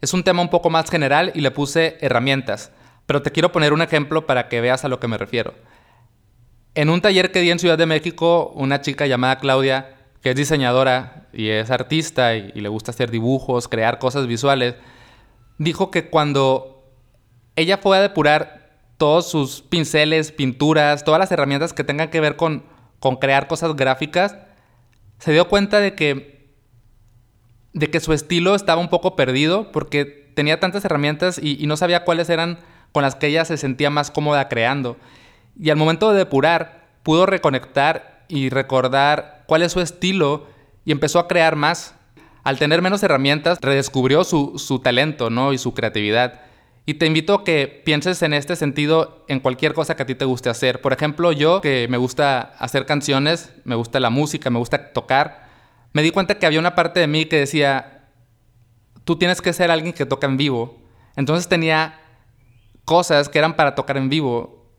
es 0.00 0.14
un 0.14 0.24
tema 0.24 0.40
un 0.40 0.48
poco 0.48 0.70
más 0.70 0.88
general 0.88 1.32
y 1.34 1.42
le 1.42 1.50
puse 1.50 1.98
herramientas, 2.00 2.72
pero 3.04 3.20
te 3.20 3.30
quiero 3.30 3.52
poner 3.52 3.74
un 3.74 3.82
ejemplo 3.82 4.24
para 4.24 4.48
que 4.48 4.62
veas 4.62 4.86
a 4.86 4.88
lo 4.88 4.98
que 4.98 5.06
me 5.06 5.18
refiero. 5.18 5.52
En 6.74 6.88
un 6.88 7.02
taller 7.02 7.30
que 7.30 7.42
di 7.42 7.50
en 7.50 7.58
Ciudad 7.58 7.76
de 7.76 7.84
México, 7.84 8.50
una 8.54 8.80
chica 8.80 9.06
llamada 9.06 9.38
Claudia, 9.38 9.94
que 10.22 10.30
es 10.30 10.36
diseñadora 10.36 11.26
y 11.34 11.50
es 11.50 11.70
artista 11.70 12.36
y, 12.36 12.52
y 12.54 12.62
le 12.62 12.70
gusta 12.70 12.90
hacer 12.90 13.10
dibujos, 13.10 13.68
crear 13.68 13.98
cosas 13.98 14.26
visuales, 14.26 14.76
dijo 15.58 15.90
que 15.90 16.08
cuando 16.08 16.90
ella 17.54 17.76
fue 17.76 17.98
a 17.98 18.00
depurar 18.00 18.65
todos 18.96 19.28
sus 19.28 19.62
pinceles, 19.62 20.32
pinturas, 20.32 21.04
todas 21.04 21.18
las 21.18 21.30
herramientas 21.30 21.72
que 21.72 21.84
tengan 21.84 22.10
que 22.10 22.20
ver 22.20 22.36
con, 22.36 22.64
con 22.98 23.16
crear 23.16 23.46
cosas 23.46 23.76
gráficas, 23.76 24.36
se 25.18 25.32
dio 25.32 25.48
cuenta 25.48 25.80
de 25.80 25.94
que, 25.94 26.54
de 27.72 27.90
que 27.90 28.00
su 28.00 28.12
estilo 28.12 28.54
estaba 28.54 28.80
un 28.80 28.88
poco 28.88 29.16
perdido 29.16 29.72
porque 29.72 30.04
tenía 30.34 30.60
tantas 30.60 30.84
herramientas 30.84 31.40
y, 31.42 31.66
no 31.66 31.76
sabía 31.76 32.04
cuáles 32.04 32.28
eran 32.28 32.58
con 32.92 33.02
las 33.02 33.14
que 33.14 33.26
ella 33.28 33.44
se 33.44 33.56
sentía 33.56 33.90
más 33.90 34.10
cómoda 34.10 34.48
creando. 34.48 34.96
Y 35.58 35.70
al 35.70 35.76
momento 35.76 36.10
de 36.10 36.18
depurar, 36.18 36.86
pudo 37.02 37.26
reconectar 37.26 38.24
y 38.28 38.50
recordar 38.50 39.44
cuál 39.46 39.62
es 39.62 39.72
su 39.72 39.80
estilo 39.80 40.46
y 40.84 40.92
empezó 40.92 41.18
a 41.18 41.28
crear 41.28 41.56
más. 41.56 41.94
Al 42.44 42.58
tener 42.58 42.80
menos 42.82 43.02
herramientas, 43.02 43.58
redescubrió 43.60 44.24
su, 44.24 44.58
su 44.58 44.78
talento 44.78 45.30
¿no? 45.30 45.52
y 45.52 45.58
su 45.58 45.74
creatividad. 45.74 46.42
Y 46.88 46.94
te 46.94 47.06
invito 47.06 47.34
a 47.34 47.44
que 47.44 47.82
pienses 47.84 48.22
en 48.22 48.32
este 48.32 48.54
sentido 48.54 49.24
en 49.26 49.40
cualquier 49.40 49.74
cosa 49.74 49.96
que 49.96 50.04
a 50.04 50.06
ti 50.06 50.14
te 50.14 50.24
guste 50.24 50.50
hacer. 50.50 50.80
Por 50.80 50.92
ejemplo, 50.92 51.32
yo 51.32 51.60
que 51.60 51.88
me 51.90 51.96
gusta 51.96 52.54
hacer 52.60 52.86
canciones, 52.86 53.52
me 53.64 53.74
gusta 53.74 53.98
la 53.98 54.08
música, 54.08 54.50
me 54.50 54.60
gusta 54.60 54.92
tocar, 54.92 55.48
me 55.92 56.02
di 56.02 56.12
cuenta 56.12 56.38
que 56.38 56.46
había 56.46 56.60
una 56.60 56.76
parte 56.76 57.00
de 57.00 57.08
mí 57.08 57.24
que 57.24 57.40
decía, 57.40 58.08
tú 59.02 59.16
tienes 59.16 59.42
que 59.42 59.52
ser 59.52 59.72
alguien 59.72 59.94
que 59.94 60.06
toca 60.06 60.28
en 60.28 60.36
vivo. 60.36 60.78
Entonces 61.16 61.48
tenía 61.48 61.98
cosas 62.84 63.28
que 63.28 63.40
eran 63.40 63.56
para 63.56 63.74
tocar 63.74 63.96
en 63.96 64.08
vivo. 64.08 64.70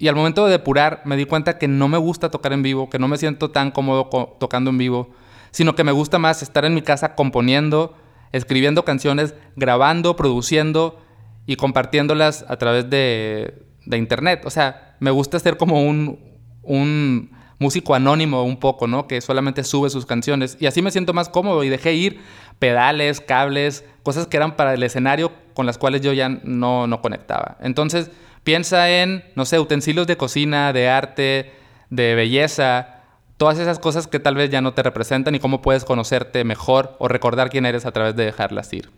Y 0.00 0.08
al 0.08 0.16
momento 0.16 0.46
de 0.46 0.50
depurar 0.50 1.02
me 1.04 1.16
di 1.16 1.26
cuenta 1.26 1.58
que 1.58 1.68
no 1.68 1.86
me 1.86 1.96
gusta 1.96 2.28
tocar 2.28 2.54
en 2.54 2.64
vivo, 2.64 2.90
que 2.90 2.98
no 2.98 3.06
me 3.06 3.18
siento 3.18 3.52
tan 3.52 3.70
cómodo 3.70 4.08
tocando 4.40 4.70
en 4.70 4.78
vivo, 4.78 5.10
sino 5.52 5.76
que 5.76 5.84
me 5.84 5.92
gusta 5.92 6.18
más 6.18 6.42
estar 6.42 6.64
en 6.64 6.74
mi 6.74 6.82
casa 6.82 7.14
componiendo, 7.14 7.96
escribiendo 8.32 8.84
canciones, 8.84 9.36
grabando, 9.54 10.16
produciendo 10.16 11.05
y 11.46 11.56
compartiéndolas 11.56 12.44
a 12.48 12.56
través 12.56 12.90
de, 12.90 13.62
internet. 13.86 14.42
O 14.44 14.50
sea, 14.50 14.96
me 15.00 15.10
gusta 15.10 15.38
ser 15.38 15.56
como 15.56 15.82
un, 15.82 16.18
un 16.62 17.30
músico 17.58 17.94
anónimo 17.94 18.42
un 18.42 18.58
poco, 18.58 18.86
¿no? 18.86 19.06
Que 19.06 19.20
solamente 19.20 19.62
sube 19.64 19.90
sus 19.90 20.06
canciones. 20.06 20.56
Y 20.60 20.66
así 20.66 20.82
me 20.82 20.90
siento 20.90 21.12
más 21.12 21.28
cómodo 21.28 21.62
y 21.64 21.68
dejé 21.68 21.94
ir 21.94 22.20
pedales, 22.58 23.20
cables, 23.20 23.84
cosas 24.02 24.26
que 24.26 24.36
eran 24.36 24.56
para 24.56 24.74
el 24.74 24.82
escenario 24.82 25.32
con 25.54 25.66
las 25.66 25.78
cuales 25.78 26.00
yo 26.00 26.12
ya 26.12 26.28
no, 26.28 26.86
no 26.86 27.00
conectaba. 27.00 27.56
Entonces, 27.60 28.10
piensa 28.44 28.90
en, 28.90 29.24
no 29.34 29.44
sé, 29.44 29.58
utensilios 29.58 30.06
de 30.06 30.16
cocina, 30.16 30.72
de 30.72 30.88
arte, 30.88 31.52
de 31.90 32.14
belleza, 32.14 33.02
todas 33.36 33.58
esas 33.58 33.78
cosas 33.78 34.06
que 34.06 34.18
tal 34.18 34.34
vez 34.34 34.50
ya 34.50 34.60
no 34.60 34.74
te 34.74 34.82
representan 34.82 35.34
y 35.34 35.40
cómo 35.40 35.62
puedes 35.62 35.84
conocerte 35.84 36.44
mejor 36.44 36.96
o 36.98 37.08
recordar 37.08 37.50
quién 37.50 37.66
eres 37.66 37.86
a 37.86 37.92
través 37.92 38.16
de 38.16 38.24
dejarlas 38.24 38.72
ir. 38.72 38.90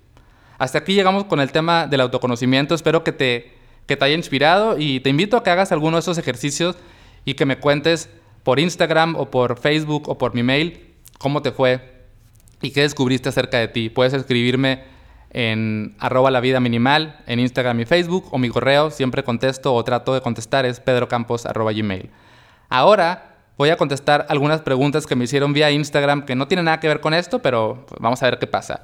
Hasta 0.59 0.79
aquí 0.79 0.95
llegamos 0.95 1.25
con 1.25 1.41
el 1.41 1.53
tema 1.53 1.87
del 1.87 2.01
autoconocimiento. 2.01 2.75
Espero 2.75 3.05
que 3.05 3.13
te, 3.13 3.53
que 3.87 3.97
te 3.97 4.05
haya 4.05 4.15
inspirado 4.15 4.77
y 4.79 5.01
te 5.01 5.11
invito 5.11 5.37
a 5.37 5.43
que 5.43 5.51
hagas 5.51 5.73
alguno 5.73 5.97
de 5.97 6.01
esos 6.01 6.19
ejercicios 6.19 6.77
y 7.25 7.35
que 7.35 7.47
me 7.47 7.59
cuentes 7.59 8.11
por 8.43 8.59
Instagram 8.59 9.17
o 9.17 9.31
por 9.31 9.59
Facebook 9.59 10.09
o 10.09 10.19
por 10.19 10.35
mi 10.35 10.43
mail 10.43 10.95
cómo 11.19 11.43
te 11.43 11.53
fue 11.53 11.99
y 12.61 12.71
qué 12.71 12.83
descubriste 12.83 13.29
acerca 13.29 13.59
de 13.59 13.69
ti. 13.69 13.91
Puedes 13.91 14.15
escribirme 14.15 14.83
en 15.31 15.95
arroba 15.99 16.31
la 16.31 16.41
vida 16.41 16.59
minimal 16.59 17.21
en 17.27 17.39
Instagram 17.39 17.81
y 17.81 17.85
Facebook 17.85 18.29
o 18.31 18.39
mi 18.39 18.49
correo, 18.49 18.91
siempre 18.91 19.23
contesto 19.23 19.75
o 19.75 19.85
trato 19.85 20.15
de 20.15 20.23
contestar, 20.23 20.65
es 20.65 20.81
pedrocampos 20.81 21.47
arroba 21.47 21.73
gmail. 21.73 22.11
Ahora 22.69 23.37
voy 23.57 23.71
a 23.71 23.77
contestar 23.77 24.27
algunas 24.29 24.63
preguntas 24.63 25.07
que 25.07 25.17
me 25.17 25.25
hicieron 25.25 25.53
vía 25.53 25.71
Instagram 25.71 26.25
que 26.25 26.35
no 26.35 26.49
tienen 26.49 26.65
nada 26.65 26.81
que 26.81 26.89
ver 26.89 27.01
con 27.01 27.15
esto, 27.15 27.41
pero 27.41 27.87
vamos 28.01 28.23
a 28.23 28.27
ver 28.27 28.39
qué 28.39 28.47
pasa. 28.47 28.83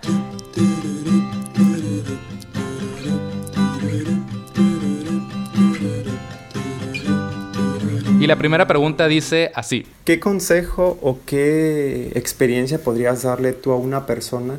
Y 8.24 8.26
la 8.26 8.36
primera 8.36 8.66
pregunta 8.66 9.06
dice 9.06 9.52
así. 9.54 9.86
¿Qué 10.06 10.18
consejo 10.18 10.98
o 11.02 11.18
qué 11.26 12.10
experiencia 12.14 12.82
podrías 12.82 13.22
darle 13.22 13.52
tú 13.52 13.70
a 13.70 13.76
una 13.76 14.06
persona 14.06 14.58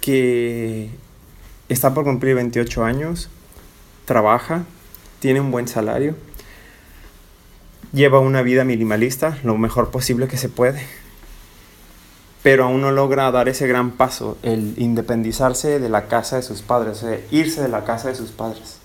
que 0.00 0.88
está 1.68 1.92
por 1.92 2.04
cumplir 2.04 2.34
28 2.34 2.82
años, 2.82 3.28
trabaja, 4.06 4.64
tiene 5.20 5.42
un 5.42 5.50
buen 5.50 5.68
salario, 5.68 6.16
lleva 7.92 8.20
una 8.20 8.40
vida 8.40 8.64
minimalista, 8.64 9.36
lo 9.44 9.58
mejor 9.58 9.90
posible 9.90 10.26
que 10.26 10.38
se 10.38 10.48
puede, 10.48 10.80
pero 12.42 12.64
aún 12.64 12.80
no 12.80 12.90
logra 12.90 13.30
dar 13.30 13.50
ese 13.50 13.66
gran 13.66 13.90
paso, 13.90 14.38
el 14.42 14.72
independizarse 14.78 15.78
de 15.78 15.90
la 15.90 16.08
casa 16.08 16.36
de 16.36 16.42
sus 16.42 16.62
padres, 16.62 17.04
irse 17.30 17.60
de 17.60 17.68
la 17.68 17.84
casa 17.84 18.08
de 18.08 18.14
sus 18.14 18.30
padres? 18.30 18.78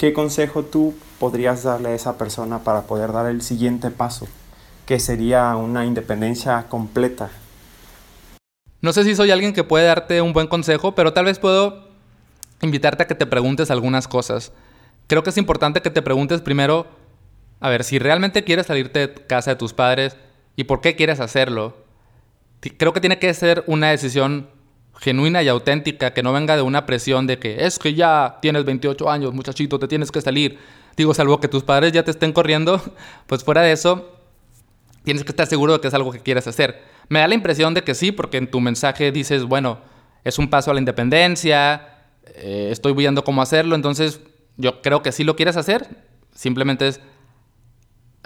¿Qué 0.00 0.14
consejo 0.14 0.64
tú 0.64 0.94
podrías 1.18 1.62
darle 1.62 1.90
a 1.90 1.94
esa 1.94 2.16
persona 2.16 2.60
para 2.60 2.84
poder 2.84 3.12
dar 3.12 3.26
el 3.26 3.42
siguiente 3.42 3.90
paso, 3.90 4.26
que 4.86 4.98
sería 4.98 5.54
una 5.56 5.84
independencia 5.84 6.68
completa? 6.70 7.28
No 8.80 8.94
sé 8.94 9.04
si 9.04 9.14
soy 9.14 9.30
alguien 9.30 9.52
que 9.52 9.62
puede 9.62 9.84
darte 9.84 10.22
un 10.22 10.32
buen 10.32 10.46
consejo, 10.46 10.94
pero 10.94 11.12
tal 11.12 11.26
vez 11.26 11.38
puedo 11.38 11.86
invitarte 12.62 13.02
a 13.02 13.06
que 13.08 13.14
te 13.14 13.26
preguntes 13.26 13.70
algunas 13.70 14.08
cosas. 14.08 14.52
Creo 15.06 15.22
que 15.22 15.28
es 15.28 15.36
importante 15.36 15.82
que 15.82 15.90
te 15.90 16.00
preguntes 16.00 16.40
primero, 16.40 16.86
a 17.60 17.68
ver, 17.68 17.84
si 17.84 17.98
realmente 17.98 18.42
quieres 18.42 18.68
salirte 18.68 19.00
de 19.00 19.14
casa 19.26 19.50
de 19.50 19.56
tus 19.56 19.74
padres 19.74 20.16
y 20.56 20.64
por 20.64 20.80
qué 20.80 20.96
quieres 20.96 21.20
hacerlo. 21.20 21.76
Creo 22.78 22.94
que 22.94 23.00
tiene 23.00 23.18
que 23.18 23.34
ser 23.34 23.64
una 23.66 23.90
decisión 23.90 24.48
genuina 25.00 25.42
y 25.42 25.48
auténtica, 25.48 26.12
que 26.12 26.22
no 26.22 26.32
venga 26.32 26.56
de 26.56 26.62
una 26.62 26.84
presión 26.84 27.26
de 27.26 27.38
que 27.38 27.64
es 27.64 27.78
que 27.78 27.94
ya 27.94 28.38
tienes 28.42 28.64
28 28.64 29.10
años, 29.10 29.32
muchachito, 29.32 29.78
te 29.78 29.88
tienes 29.88 30.12
que 30.12 30.20
salir. 30.20 30.58
Digo, 30.96 31.14
salvo 31.14 31.40
que 31.40 31.48
tus 31.48 31.62
padres 31.62 31.92
ya 31.92 32.04
te 32.04 32.10
estén 32.10 32.32
corriendo, 32.32 32.80
pues 33.26 33.42
fuera 33.42 33.62
de 33.62 33.72
eso, 33.72 34.18
tienes 35.02 35.24
que 35.24 35.30
estar 35.30 35.46
seguro 35.46 35.72
de 35.72 35.80
que 35.80 35.88
es 35.88 35.94
algo 35.94 36.12
que 36.12 36.20
quieres 36.20 36.46
hacer. 36.46 36.82
Me 37.08 37.20
da 37.20 37.28
la 37.28 37.34
impresión 37.34 37.72
de 37.72 37.82
que 37.82 37.94
sí, 37.94 38.12
porque 38.12 38.36
en 38.36 38.50
tu 38.50 38.60
mensaje 38.60 39.10
dices, 39.10 39.44
bueno, 39.44 39.78
es 40.22 40.38
un 40.38 40.50
paso 40.50 40.70
a 40.70 40.74
la 40.74 40.80
independencia, 40.80 41.88
eh, 42.34 42.68
estoy 42.70 42.92
viendo 42.92 43.24
cómo 43.24 43.40
hacerlo, 43.40 43.74
entonces 43.74 44.20
yo 44.58 44.82
creo 44.82 45.00
que 45.02 45.12
sí 45.12 45.24
lo 45.24 45.34
quieres 45.34 45.56
hacer, 45.56 45.88
simplemente 46.34 46.88
es 46.88 47.00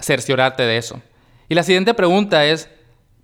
cerciorarte 0.01 0.65
de 0.65 0.77
eso. 0.77 1.01
Y 1.49 1.55
la 1.55 1.63
siguiente 1.63 1.95
pregunta 1.95 2.45
es, 2.45 2.69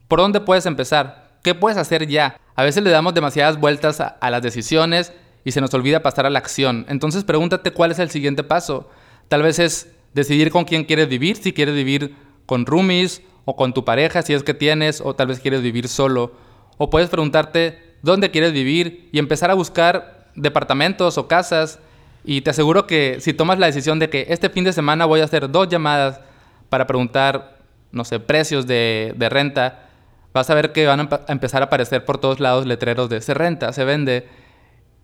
¿por 0.06 0.20
dónde 0.20 0.40
puedes 0.40 0.66
empezar? 0.66 1.29
¿Qué 1.42 1.54
puedes 1.54 1.78
hacer 1.78 2.06
ya? 2.06 2.38
A 2.54 2.64
veces 2.64 2.82
le 2.82 2.90
damos 2.90 3.14
demasiadas 3.14 3.58
vueltas 3.58 4.00
a, 4.00 4.30
las 4.30 4.42
decisiones 4.42 5.12
y 5.44 5.52
se 5.52 5.60
nos 5.60 5.72
olvida 5.72 6.02
pasar 6.02 6.26
a 6.26 6.30
la 6.30 6.38
acción. 6.38 6.84
Entonces 6.88 7.24
pregúntate 7.24 7.70
cuál 7.70 7.90
es 7.90 7.98
el 7.98 8.10
siguiente 8.10 8.44
paso. 8.44 8.90
Tal 9.28 9.42
vez 9.42 9.58
es 9.58 9.90
decidir 10.12 10.50
con 10.50 10.64
quién 10.64 10.84
quieres 10.84 11.08
vivir, 11.08 11.36
si 11.36 11.52
quieres 11.52 11.74
vivir 11.74 12.14
con 12.46 12.66
roomies 12.66 13.22
o 13.44 13.56
con 13.56 13.72
tu 13.72 13.84
pareja, 13.84 14.22
si 14.22 14.34
es 14.34 14.42
que 14.42 14.54
tienes, 14.54 15.00
o 15.00 15.14
tal 15.14 15.28
vez 15.28 15.40
quieres 15.40 15.62
vivir 15.62 15.88
solo. 15.88 16.32
O 16.76 16.90
puedes 16.90 17.08
preguntarte 17.08 17.96
dónde 18.02 18.30
quieres 18.30 18.52
vivir 18.52 19.08
y 19.12 19.18
empezar 19.18 19.50
a 19.50 19.54
buscar 19.54 20.28
departamentos 20.34 21.18
o 21.18 21.28
casas. 21.28 21.78
Y 22.24 22.42
te 22.42 22.50
aseguro 22.50 22.86
que 22.86 23.16
si 23.20 23.32
tomas 23.32 23.58
la 23.58 23.66
decisión 23.66 23.98
de 23.98 24.10
que 24.10 24.26
este 24.28 24.50
fin 24.50 24.64
de 24.64 24.72
semana 24.72 25.06
voy 25.06 25.20
a 25.20 25.24
hacer 25.24 25.50
dos 25.50 25.68
llamadas 25.68 26.20
para 26.68 26.86
preguntar, 26.86 27.58
no 27.92 28.04
sé, 28.04 28.20
precios 28.20 28.66
de, 28.66 29.14
renta, 29.30 29.89
vas 30.32 30.50
a 30.50 30.54
ver 30.54 30.72
que 30.72 30.86
van 30.86 31.00
a 31.00 31.20
empezar 31.28 31.62
a 31.62 31.66
aparecer 31.66 32.04
por 32.04 32.18
todos 32.18 32.40
lados 32.40 32.66
letreros 32.66 33.08
de 33.08 33.20
se 33.20 33.34
renta, 33.34 33.72
se 33.72 33.84
vende. 33.84 34.28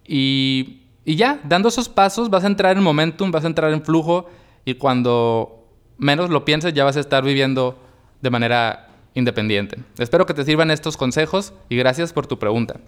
Y, 0.06 0.82
y 1.04 1.16
ya, 1.16 1.40
dando 1.44 1.68
esos 1.68 1.88
pasos 1.88 2.30
vas 2.30 2.44
a 2.44 2.46
entrar 2.46 2.76
en 2.76 2.82
momentum, 2.82 3.30
vas 3.30 3.44
a 3.44 3.48
entrar 3.48 3.72
en 3.72 3.82
flujo 3.82 4.28
y 4.64 4.74
cuando 4.74 5.66
menos 5.98 6.30
lo 6.30 6.44
pienses 6.44 6.74
ya 6.74 6.84
vas 6.84 6.96
a 6.96 7.00
estar 7.00 7.24
viviendo 7.24 7.78
de 8.20 8.30
manera 8.30 8.88
independiente. 9.14 9.78
Espero 9.98 10.26
que 10.26 10.34
te 10.34 10.44
sirvan 10.44 10.70
estos 10.70 10.96
consejos 10.96 11.52
y 11.68 11.76
gracias 11.76 12.12
por 12.12 12.26
tu 12.26 12.38
pregunta. 12.38 12.80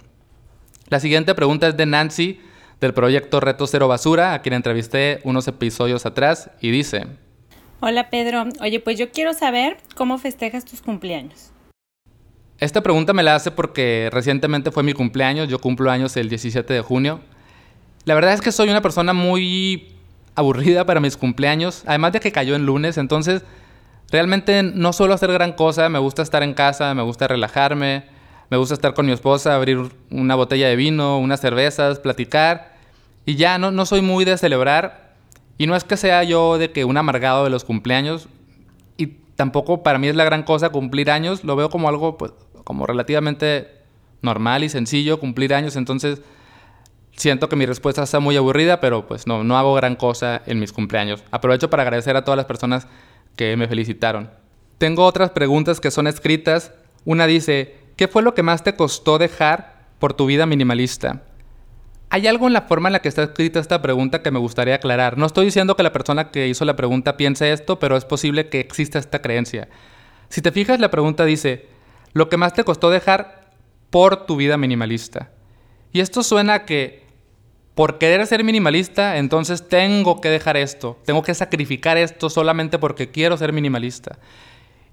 La 0.89 1.01
siguiente 1.01 1.35
pregunta 1.35 1.69
es 1.69 1.77
de 1.77 1.87
Nancy 1.87 2.41
del 2.81 2.95
proyecto 2.95 3.41
Reto 3.41 3.67
Cero 3.67 3.89
Basura, 3.89 4.35
a 4.35 4.43
quien 4.43 4.55
entrevisté 4.55 5.21
unos 5.25 5.49
episodios 5.49 6.07
atrás 6.07 6.51
y 6.61 6.71
dice... 6.71 7.07
Hola 7.81 8.11
Pedro, 8.11 8.45
oye 8.61 8.81
pues 8.81 8.99
yo 8.99 9.11
quiero 9.11 9.33
saber 9.35 9.79
cómo 9.97 10.19
festejas 10.19 10.65
tus 10.65 10.83
cumpleaños. 10.83 11.53
Esta 12.61 12.83
pregunta 12.83 13.13
me 13.13 13.23
la 13.23 13.37
hace 13.37 13.53
porque 13.53 14.09
recientemente 14.13 14.73
fue 14.73 14.83
mi 14.83 14.93
cumpleaños, 14.93 15.49
yo 15.49 15.61
cumplo 15.61 15.93
años 15.93 16.17
el 16.17 16.29
17 16.29 16.75
de 16.75 16.81
junio. 16.81 17.21
La 18.05 18.17
verdad 18.17 18.33
es 18.33 18.41
que 18.41 18.51
soy 18.51 18.69
una 18.69 18.83
persona 18.83 19.13
muy 19.13 19.95
aburrida 20.35 20.85
para 20.85 20.99
mis 20.99 21.17
cumpleaños, 21.17 21.85
además 21.87 22.13
de 22.13 22.21
que 22.21 22.33
cayó 22.33 22.57
en 22.57 22.67
lunes, 22.67 22.99
entonces 22.99 23.43
realmente 24.11 24.65
no 24.65 24.93
suelo 24.93 25.15
hacer 25.15 25.33
gran 25.33 25.53
cosa, 25.53 25.89
me 25.89 26.01
gusta 26.01 26.23
estar 26.23 26.43
en 26.43 26.55
casa, 26.55 26.95
me 26.95 27.03
gusta 27.03 27.29
relajarme, 27.29 28.07
me 28.51 28.57
gusta 28.57 28.75
estar 28.75 28.93
con 28.93 29.07
mi 29.07 29.13
esposa, 29.13 29.55
abrir 29.55 29.79
una 30.11 30.35
botella 30.35 30.69
de 30.69 30.75
vino, 30.75 31.19
unas 31.19 31.41
cervezas, 31.41 32.01
platicar, 32.01 32.77
y 33.25 33.37
ya 33.37 33.59
no, 33.59 33.71
no 33.71 33.87
soy 33.87 34.01
muy 34.01 34.25
de 34.25 34.37
celebrar, 34.37 35.15
y 35.59 35.69
no 35.69 35.77
es 35.77 35.85
que 35.85 35.97
sea 35.97 36.25
yo 36.25 36.59
de 36.59 36.73
que 36.73 36.85
un 36.85 36.97
amargado 36.97 37.45
de 37.45 37.51
los 37.51 37.65
cumpleaños, 37.65 38.29
y 38.97 39.07
tampoco 39.37 39.83
para 39.85 39.99
mí 39.99 40.09
es 40.09 40.17
la 40.17 40.25
gran 40.25 40.43
cosa 40.43 40.71
cumplir 40.71 41.11
años, 41.11 41.45
lo 41.45 41.55
veo 41.55 41.69
como 41.71 41.89
algo 41.89 42.17
pues 42.17 42.33
como 42.69 42.85
relativamente 42.85 43.67
normal 44.21 44.63
y 44.63 44.69
sencillo 44.69 45.19
cumplir 45.19 45.55
años, 45.55 45.75
entonces 45.75 46.21
siento 47.17 47.49
que 47.49 47.57
mi 47.57 47.65
respuesta 47.65 48.03
está 48.03 48.21
muy 48.21 48.37
aburrida, 48.37 48.79
pero 48.79 49.07
pues 49.07 49.27
no, 49.27 49.43
no 49.43 49.57
hago 49.57 49.73
gran 49.73 49.97
cosa 49.97 50.43
en 50.45 50.61
mis 50.61 50.75
cumpleaños. 50.75 51.25
Aprovecho 51.31 51.71
para 51.71 51.83
agradecer 51.83 52.15
a 52.15 52.25
todas 52.25 52.37
las 52.37 52.45
personas 52.45 52.87
que 53.37 53.57
me 53.57 53.69
felicitaron. 53.69 54.29
Tengo 54.77 55.07
otras 55.07 55.31
preguntas 55.31 55.81
que 55.81 55.91
son 55.91 56.07
escritas. 56.07 56.75
Una 57.07 57.27
dice, 57.27 57.75
¿qué 57.97 58.07
fue 58.07 58.23
lo 58.23 58.35
que 58.35 58.43
más 58.43 58.63
te 58.63 58.77
costó 58.77 59.17
dejar 59.17 59.87
por 59.99 60.13
tu 60.13 60.27
vida 60.27 60.45
minimalista? 60.45 61.23
Hay 62.11 62.27
algo 62.27 62.49
en 62.49 62.53
la 62.53 62.63
forma 62.63 62.91
en 62.91 62.93
la 62.93 63.01
que 63.01 63.09
está 63.09 63.23
escrita 63.23 63.61
esta 63.61 63.81
pregunta 63.81 64.21
que 64.21 64.31
me 64.31 64.39
gustaría 64.39 64.75
aclarar. 64.75 65.17
No 65.17 65.25
estoy 65.25 65.47
diciendo 65.47 65.75
que 65.75 65.83
la 65.83 65.95
persona 65.95 66.31
que 66.31 66.49
hizo 66.49 66.67
la 66.67 66.77
pregunta 66.77 67.17
piense 67.17 67.51
esto, 67.51 67.79
pero 67.79 67.97
es 67.97 68.05
posible 68.05 68.51
que 68.51 68.61
exista 68.61 68.99
esta 68.99 69.23
creencia. 69.23 69.69
Si 70.29 70.43
te 70.43 70.53
fijas, 70.53 70.81
la 70.81 70.91
pregunta 70.91 71.25
dice, 71.25 71.78
lo 72.13 72.29
que 72.29 72.37
más 72.37 72.55
te 72.55 72.65
costó 72.65 72.91
dejar 72.91 73.51
por 73.91 74.27
tu 74.27 74.37
vida 74.37 74.57
minimalista. 74.57 75.31
Y 75.93 76.01
esto 76.01 76.23
suena 76.23 76.65
que 76.65 77.07
por 77.75 77.99
querer 77.99 78.27
ser 78.27 78.43
minimalista, 78.43 79.19
entonces 79.19 79.69
tengo 79.69 80.21
que 80.21 80.29
dejar 80.29 80.57
esto, 80.57 80.99
tengo 81.05 81.23
que 81.23 81.35
sacrificar 81.35 81.97
esto 81.97 82.29
solamente 82.29 82.79
porque 82.79 83.11
quiero 83.11 83.37
ser 83.37 83.53
minimalista. 83.53 84.19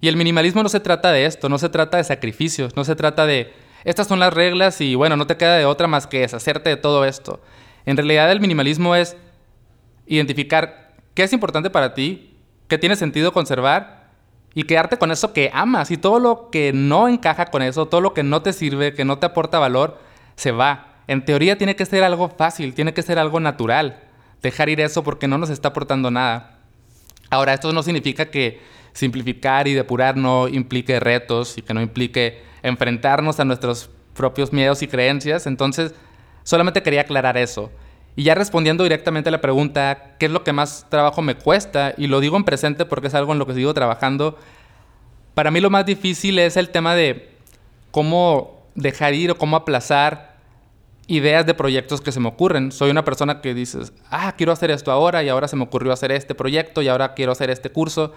Y 0.01 0.07
el 0.07 0.17
minimalismo 0.17 0.61
no 0.61 0.69
se 0.69 0.79
trata 0.79 1.11
de 1.11 1.25
esto, 1.25 1.49
no 1.49 1.57
se 1.57 1.69
trata 1.69 1.97
de 1.97 2.03
sacrificios, 2.03 2.75
no 2.75 2.83
se 2.83 2.95
trata 2.95 3.25
de 3.25 3.51
estas 3.85 4.07
son 4.07 4.19
las 4.19 4.33
reglas 4.33 4.81
y 4.81 4.95
bueno, 4.95 5.15
no 5.15 5.27
te 5.27 5.37
queda 5.37 5.57
de 5.57 5.65
otra 5.65 5.87
más 5.87 6.07
que 6.07 6.21
deshacerte 6.21 6.71
de 6.71 6.75
todo 6.75 7.05
esto. 7.05 7.39
En 7.85 7.95
realidad 7.95 8.31
el 8.31 8.41
minimalismo 8.41 8.95
es 8.95 9.15
identificar 10.07 10.95
qué 11.13 11.23
es 11.23 11.33
importante 11.33 11.69
para 11.69 11.93
ti, 11.93 12.35
qué 12.67 12.79
tiene 12.79 12.95
sentido 12.95 13.31
conservar 13.31 13.94
y 14.55 14.63
quedarte 14.63 14.97
con 14.97 15.11
eso 15.11 15.33
que 15.33 15.51
amas 15.53 15.91
y 15.91 15.97
todo 15.97 16.19
lo 16.19 16.49
que 16.49 16.71
no 16.73 17.09
encaja 17.09 17.47
con 17.47 17.61
eso, 17.61 17.87
todo 17.87 17.99
lo 17.99 18.13
que 18.13 18.23
no 18.23 18.41
te 18.41 18.53
sirve, 18.53 18.93
que 18.93 19.03
no 19.03 19.19
te 19.19 19.25
aporta 19.25 19.59
valor, 19.59 19.99
se 20.37 20.51
va. 20.51 20.95
En 21.07 21.25
teoría 21.25 21.57
tiene 21.57 21.75
que 21.75 21.85
ser 21.85 22.03
algo 22.03 22.29
fácil, 22.29 22.73
tiene 22.73 22.93
que 22.93 23.01
ser 23.01 23.19
algo 23.19 23.39
natural. 23.41 23.99
Dejar 24.41 24.69
ir 24.69 24.79
eso 24.79 25.03
porque 25.03 25.27
no 25.27 25.37
nos 25.37 25.49
está 25.49 25.67
aportando 25.67 26.09
nada. 26.09 26.59
Ahora, 27.29 27.53
esto 27.53 27.71
no 27.73 27.83
significa 27.83 28.27
que 28.27 28.61
simplificar 28.93 29.67
y 29.67 29.73
depurar 29.73 30.15
no 30.15 30.47
implique 30.47 31.01
retos 31.01 31.57
y 31.57 31.61
que 31.61 31.73
no 31.73 31.81
implique 31.81 32.41
enfrentarnos 32.63 33.41
a 33.41 33.45
nuestros 33.45 33.89
propios 34.13 34.53
miedos 34.53 34.81
y 34.81 34.87
creencias. 34.87 35.47
Entonces, 35.47 35.93
solamente 36.43 36.81
quería 36.81 37.01
aclarar 37.01 37.37
eso. 37.37 37.71
Y 38.15 38.23
ya 38.23 38.35
respondiendo 38.35 38.83
directamente 38.83 39.29
a 39.29 39.31
la 39.31 39.41
pregunta, 39.41 40.15
¿qué 40.19 40.27
es 40.27 40.31
lo 40.31 40.43
que 40.43 40.53
más 40.53 40.85
trabajo 40.89 41.21
me 41.21 41.35
cuesta? 41.35 41.93
Y 41.97 42.07
lo 42.07 42.21
digo 42.21 42.37
en 42.37 42.45
presente 42.45 42.85
porque 42.85 43.07
es 43.07 43.13
algo 43.13 43.33
en 43.33 43.39
lo 43.39 43.45
que 43.45 43.53
sigo 43.53 43.73
trabajando. 43.73 44.37
Para 45.33 45.51
mí 45.51 45.59
lo 45.59 45.69
más 45.69 45.85
difícil 45.85 46.39
es 46.39 46.55
el 46.55 46.69
tema 46.69 46.95
de 46.95 47.29
cómo 47.91 48.63
dejar 48.73 49.13
ir 49.13 49.31
o 49.31 49.37
cómo 49.37 49.57
aplazar 49.57 50.35
ideas 51.07 51.45
de 51.45 51.53
proyectos 51.53 51.99
que 51.99 52.13
se 52.13 52.21
me 52.21 52.29
ocurren. 52.29 52.71
Soy 52.71 52.89
una 52.89 53.03
persona 53.03 53.41
que 53.41 53.53
dices, 53.53 53.91
ah, 54.09 54.33
quiero 54.37 54.53
hacer 54.53 54.71
esto 54.71 54.91
ahora 54.91 55.21
y 55.21 55.29
ahora 55.29 55.49
se 55.49 55.57
me 55.57 55.63
ocurrió 55.63 55.91
hacer 55.91 56.11
este 56.13 56.35
proyecto 56.35 56.81
y 56.81 56.87
ahora 56.87 57.13
quiero 57.13 57.33
hacer 57.33 57.49
este 57.49 57.69
curso. 57.69 58.13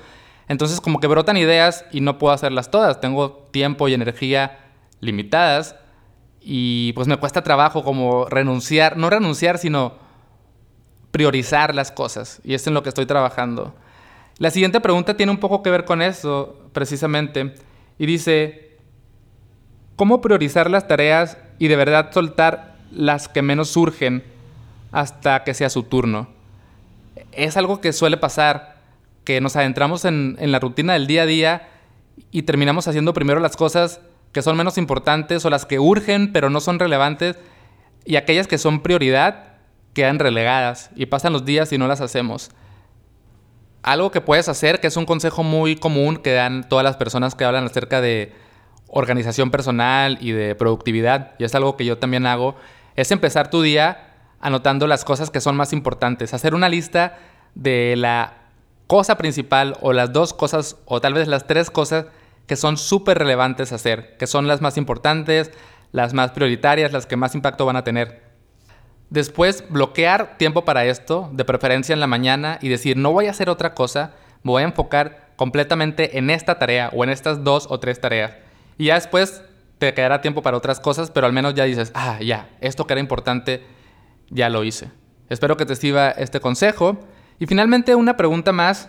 Entonces 0.47 0.81
como 0.81 1.00
que 1.00 1.09
brotan 1.09 1.37
ideas 1.37 1.85
y 1.90 2.00
no 2.00 2.19
puedo 2.19 2.33
hacerlas 2.33 2.71
todas. 2.71 3.00
Tengo 3.00 3.49
tiempo 3.50 3.88
y 3.88 3.95
energía 3.95 4.59
limitadas 5.00 5.75
y 6.50 6.95
pues 6.95 7.07
me 7.07 7.19
cuesta 7.19 7.43
trabajo 7.43 7.85
como 7.85 8.25
renunciar, 8.25 8.97
no 8.97 9.11
renunciar, 9.11 9.59
sino 9.59 9.93
priorizar 11.11 11.75
las 11.75 11.93
cosas. 11.93 12.40
Y 12.43 12.55
es 12.55 12.67
en 12.67 12.73
lo 12.73 12.83
que 12.83 12.88
estoy 12.88 13.05
trabajando. 13.05 13.75
La 14.38 14.50
siguiente 14.50 14.81
pregunta 14.81 15.14
tiene 15.14 15.31
un 15.31 15.40
poco 15.40 15.62
que 15.62 15.69
ver 15.69 15.85
con 15.85 16.00
eso, 16.00 16.59
precisamente. 16.73 17.55
Y 17.99 18.07
dice, 18.07 18.78
¿cómo 19.95 20.23
priorizar 20.23 20.71
las 20.71 20.88
tareas 20.88 21.37
y 21.59 21.69
de 21.69 21.76
verdad 21.76 22.12
soltar 22.14 22.76
las 22.90 23.28
que 23.28 23.43
menos 23.43 23.69
surgen 23.69 24.25
hasta 24.90 25.45
que 25.45 25.52
sea 25.52 25.69
su 25.69 25.83
turno? 25.83 26.28
Es 27.33 27.59
algo 27.59 27.83
que 27.83 27.93
suele 27.93 28.17
pasar 28.17 28.78
que 29.25 29.43
nos 29.43 29.55
adentramos 29.55 30.07
en, 30.07 30.38
la 30.40 30.61
rutina 30.61 30.95
del 30.95 31.09
día 31.09 31.25
a 31.25 31.26
día 31.26 31.69
y 32.31 32.45
terminamos 32.45 32.88
haciendo 32.88 33.12
primero 33.12 33.38
las 33.38 33.55
cosas 33.55 34.00
que 34.38 34.42
son 34.42 34.57
menos 34.57 34.78
importantes 34.78 35.45
o 35.45 35.50
las 35.50 35.66
que 35.66 35.80
urgen 35.80 36.33
pero 36.33 36.49
no 36.49 36.61
son 36.61 36.78
relevantes 36.78 37.37
y 38.04 38.14
aquellas 38.14 38.47
que 38.47 38.57
son 38.57 38.83
prioridad 38.85 39.57
quedan 39.95 40.21
relegadas 40.21 40.90
y 40.95 41.07
pasan 41.07 41.33
los 41.33 41.45
días 41.45 41.73
y 41.73 41.78
no 41.78 41.88
las 41.88 42.00
hacemos. 42.00 42.52
Algo 43.83 44.12
que 44.12 44.21
puedes 44.21 44.49
hacer, 44.49 44.78
que 44.78 44.87
es 44.87 44.97
un 44.97 45.07
consejo 45.07 45.42
muy 45.42 45.75
común 45.75 46.18
que 46.18 46.35
dan 46.35 46.68
todas 46.68 46.85
las 46.85 46.97
personas 46.97 47.35
que 47.35 47.45
hablan 47.45 47.64
acerca 47.64 48.00
de 48.00 48.33
organización 48.87 49.50
personal 49.50 50.18
y 50.21 50.30
de 50.30 50.54
productividad, 50.54 51.33
y 51.40 51.42
es 51.42 51.52
algo 51.57 51.76
que 51.76 51.85
yo 51.85 51.99
también 51.99 52.25
hago, 52.25 52.54
es 52.95 53.11
empezar 53.11 53.50
tu 53.50 53.61
día 53.61 54.14
anotando 54.38 54.87
las 54.87 55.04
cosas 55.04 55.30
que 55.30 55.40
son 55.40 55.57
más 55.57 55.73
importantes, 55.73 56.33
hacer 56.33 56.54
una 56.54 56.69
lista 56.69 57.19
de 57.56 57.97
la 57.97 58.34
cosa 58.86 59.19
principal 59.19 59.76
o 59.80 59.93
las 59.93 60.13
dos 60.13 60.32
cosas 60.32 60.76
o 60.84 61.00
tal 61.00 61.15
vez 61.15 61.26
las 61.26 61.49
tres 61.49 61.73
cosas 61.73 62.06
que 62.49 62.56
son 62.56 62.78
súper 62.78 63.19
relevantes 63.19 63.73
hacer, 63.73 64.17
que 64.17 64.26
son 64.26 64.49
las 64.49 64.61
más 64.61 64.76
importantes, 64.78 65.52
las 65.93 66.15
más 66.15 66.32
prioritarias, 66.32 66.93
las 66.93 67.06
que 67.06 67.17
más 67.17 67.34
impacto 67.34 67.67
van 67.67 67.76
a 67.76 67.84
tener. 67.84 68.23
Después, 69.11 69.65
bloquear 69.69 70.39
tiempo 70.39 70.65
para 70.65 70.87
esto, 70.87 71.30
de 71.32 71.45
preferencia 71.45 71.93
en 71.93 72.00
la 72.00 72.06
mañana, 72.06 72.58
y 72.61 72.69
decir, 72.69 72.97
no 72.97 73.13
voy 73.13 73.26
a 73.26 73.30
hacer 73.30 73.50
otra 73.50 73.75
cosa, 73.75 74.15
me 74.43 74.50
voy 74.50 74.63
a 74.63 74.67
enfocar 74.67 75.28
completamente 75.37 76.19
en 76.19 76.30
esta 76.30 76.58
tarea 76.58 76.91
o 76.95 77.04
en 77.04 77.11
estas 77.11 77.45
dos 77.45 77.67
o 77.71 77.78
tres 77.78 78.00
tareas. 78.00 78.32
Y 78.78 78.87
ya 78.87 78.95
después 78.95 79.43
te 79.78 79.93
quedará 79.93 80.21
tiempo 80.23 80.43
para 80.43 80.56
otras 80.56 80.80
cosas, 80.80 81.11
pero 81.11 81.26
al 81.26 81.32
menos 81.34 81.54
ya 81.54 81.65
dices, 81.65 81.93
ah, 81.95 82.19
ya, 82.21 82.49
esto 82.61 82.87
que 82.87 82.95
era 82.95 83.00
importante, 83.00 83.63
ya 84.30 84.49
lo 84.49 84.65
hice. 84.65 84.91
Espero 85.28 85.58
que 85.58 85.67
te 85.67 85.76
sirva 85.76 86.11
este 86.11 86.41
consejo. 86.41 86.99
Y 87.39 87.47
finalmente 87.47 87.95
una 87.95 88.17
pregunta 88.17 88.52
más 88.52 88.89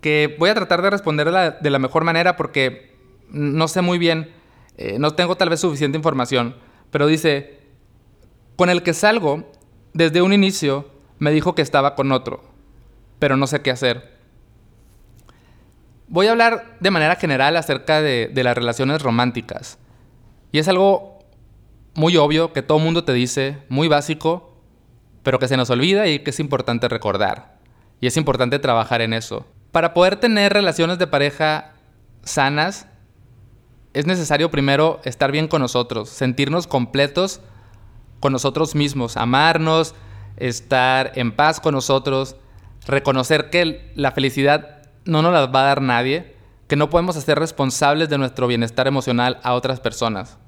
que 0.00 0.36
voy 0.38 0.50
a 0.50 0.54
tratar 0.54 0.82
de 0.82 0.90
responderla 0.90 1.50
de 1.50 1.70
la 1.70 1.78
mejor 1.78 2.04
manera 2.04 2.36
porque 2.36 2.96
no 3.30 3.68
sé 3.68 3.82
muy 3.82 3.98
bien, 3.98 4.32
eh, 4.76 4.98
no 4.98 5.14
tengo 5.14 5.36
tal 5.36 5.50
vez 5.50 5.60
suficiente 5.60 5.98
información, 5.98 6.56
pero 6.90 7.06
dice, 7.06 7.58
con 8.56 8.70
el 8.70 8.82
que 8.82 8.94
salgo, 8.94 9.50
desde 9.92 10.22
un 10.22 10.32
inicio 10.32 10.88
me 11.18 11.30
dijo 11.30 11.54
que 11.54 11.62
estaba 11.62 11.94
con 11.94 12.12
otro, 12.12 12.42
pero 13.18 13.36
no 13.36 13.46
sé 13.46 13.60
qué 13.60 13.70
hacer. 13.70 14.18
Voy 16.06 16.26
a 16.26 16.30
hablar 16.30 16.76
de 16.80 16.90
manera 16.90 17.16
general 17.16 17.56
acerca 17.56 18.00
de, 18.00 18.30
de 18.32 18.42
las 18.42 18.56
relaciones 18.56 19.02
románticas. 19.02 19.78
Y 20.52 20.58
es 20.58 20.68
algo 20.68 21.18
muy 21.94 22.16
obvio 22.16 22.52
que 22.52 22.62
todo 22.62 22.78
mundo 22.78 23.04
te 23.04 23.12
dice, 23.12 23.58
muy 23.68 23.88
básico, 23.88 24.56
pero 25.22 25.38
que 25.38 25.48
se 25.48 25.56
nos 25.58 25.68
olvida 25.68 26.06
y 26.06 26.20
que 26.20 26.30
es 26.30 26.40
importante 26.40 26.88
recordar. 26.88 27.58
Y 28.00 28.06
es 28.06 28.16
importante 28.16 28.58
trabajar 28.58 29.02
en 29.02 29.12
eso. 29.12 29.44
Para 29.72 29.92
poder 29.94 30.16
tener 30.16 30.52
relaciones 30.52 30.98
de 30.98 31.06
pareja 31.06 31.74
sanas, 32.22 32.86
es 33.92 34.06
necesario 34.06 34.50
primero 34.50 35.00
estar 35.04 35.32
bien 35.32 35.48
con 35.48 35.60
nosotros, 35.60 36.08
sentirnos 36.08 36.66
completos 36.66 37.40
con 38.20 38.32
nosotros 38.32 38.74
mismos, 38.74 39.16
amarnos, 39.16 39.94
estar 40.36 41.12
en 41.16 41.32
paz 41.32 41.60
con 41.60 41.74
nosotros, 41.74 42.36
reconocer 42.86 43.50
que 43.50 43.92
la 43.94 44.12
felicidad 44.12 44.82
no 45.04 45.22
nos 45.22 45.32
la 45.32 45.46
va 45.46 45.60
a 45.62 45.66
dar 45.66 45.82
nadie, 45.82 46.36
que 46.66 46.76
no 46.76 46.90
podemos 46.90 47.16
hacer 47.16 47.38
responsables 47.38 48.08
de 48.08 48.18
nuestro 48.18 48.46
bienestar 48.46 48.86
emocional 48.86 49.40
a 49.42 49.54
otras 49.54 49.80
personas. 49.80 50.38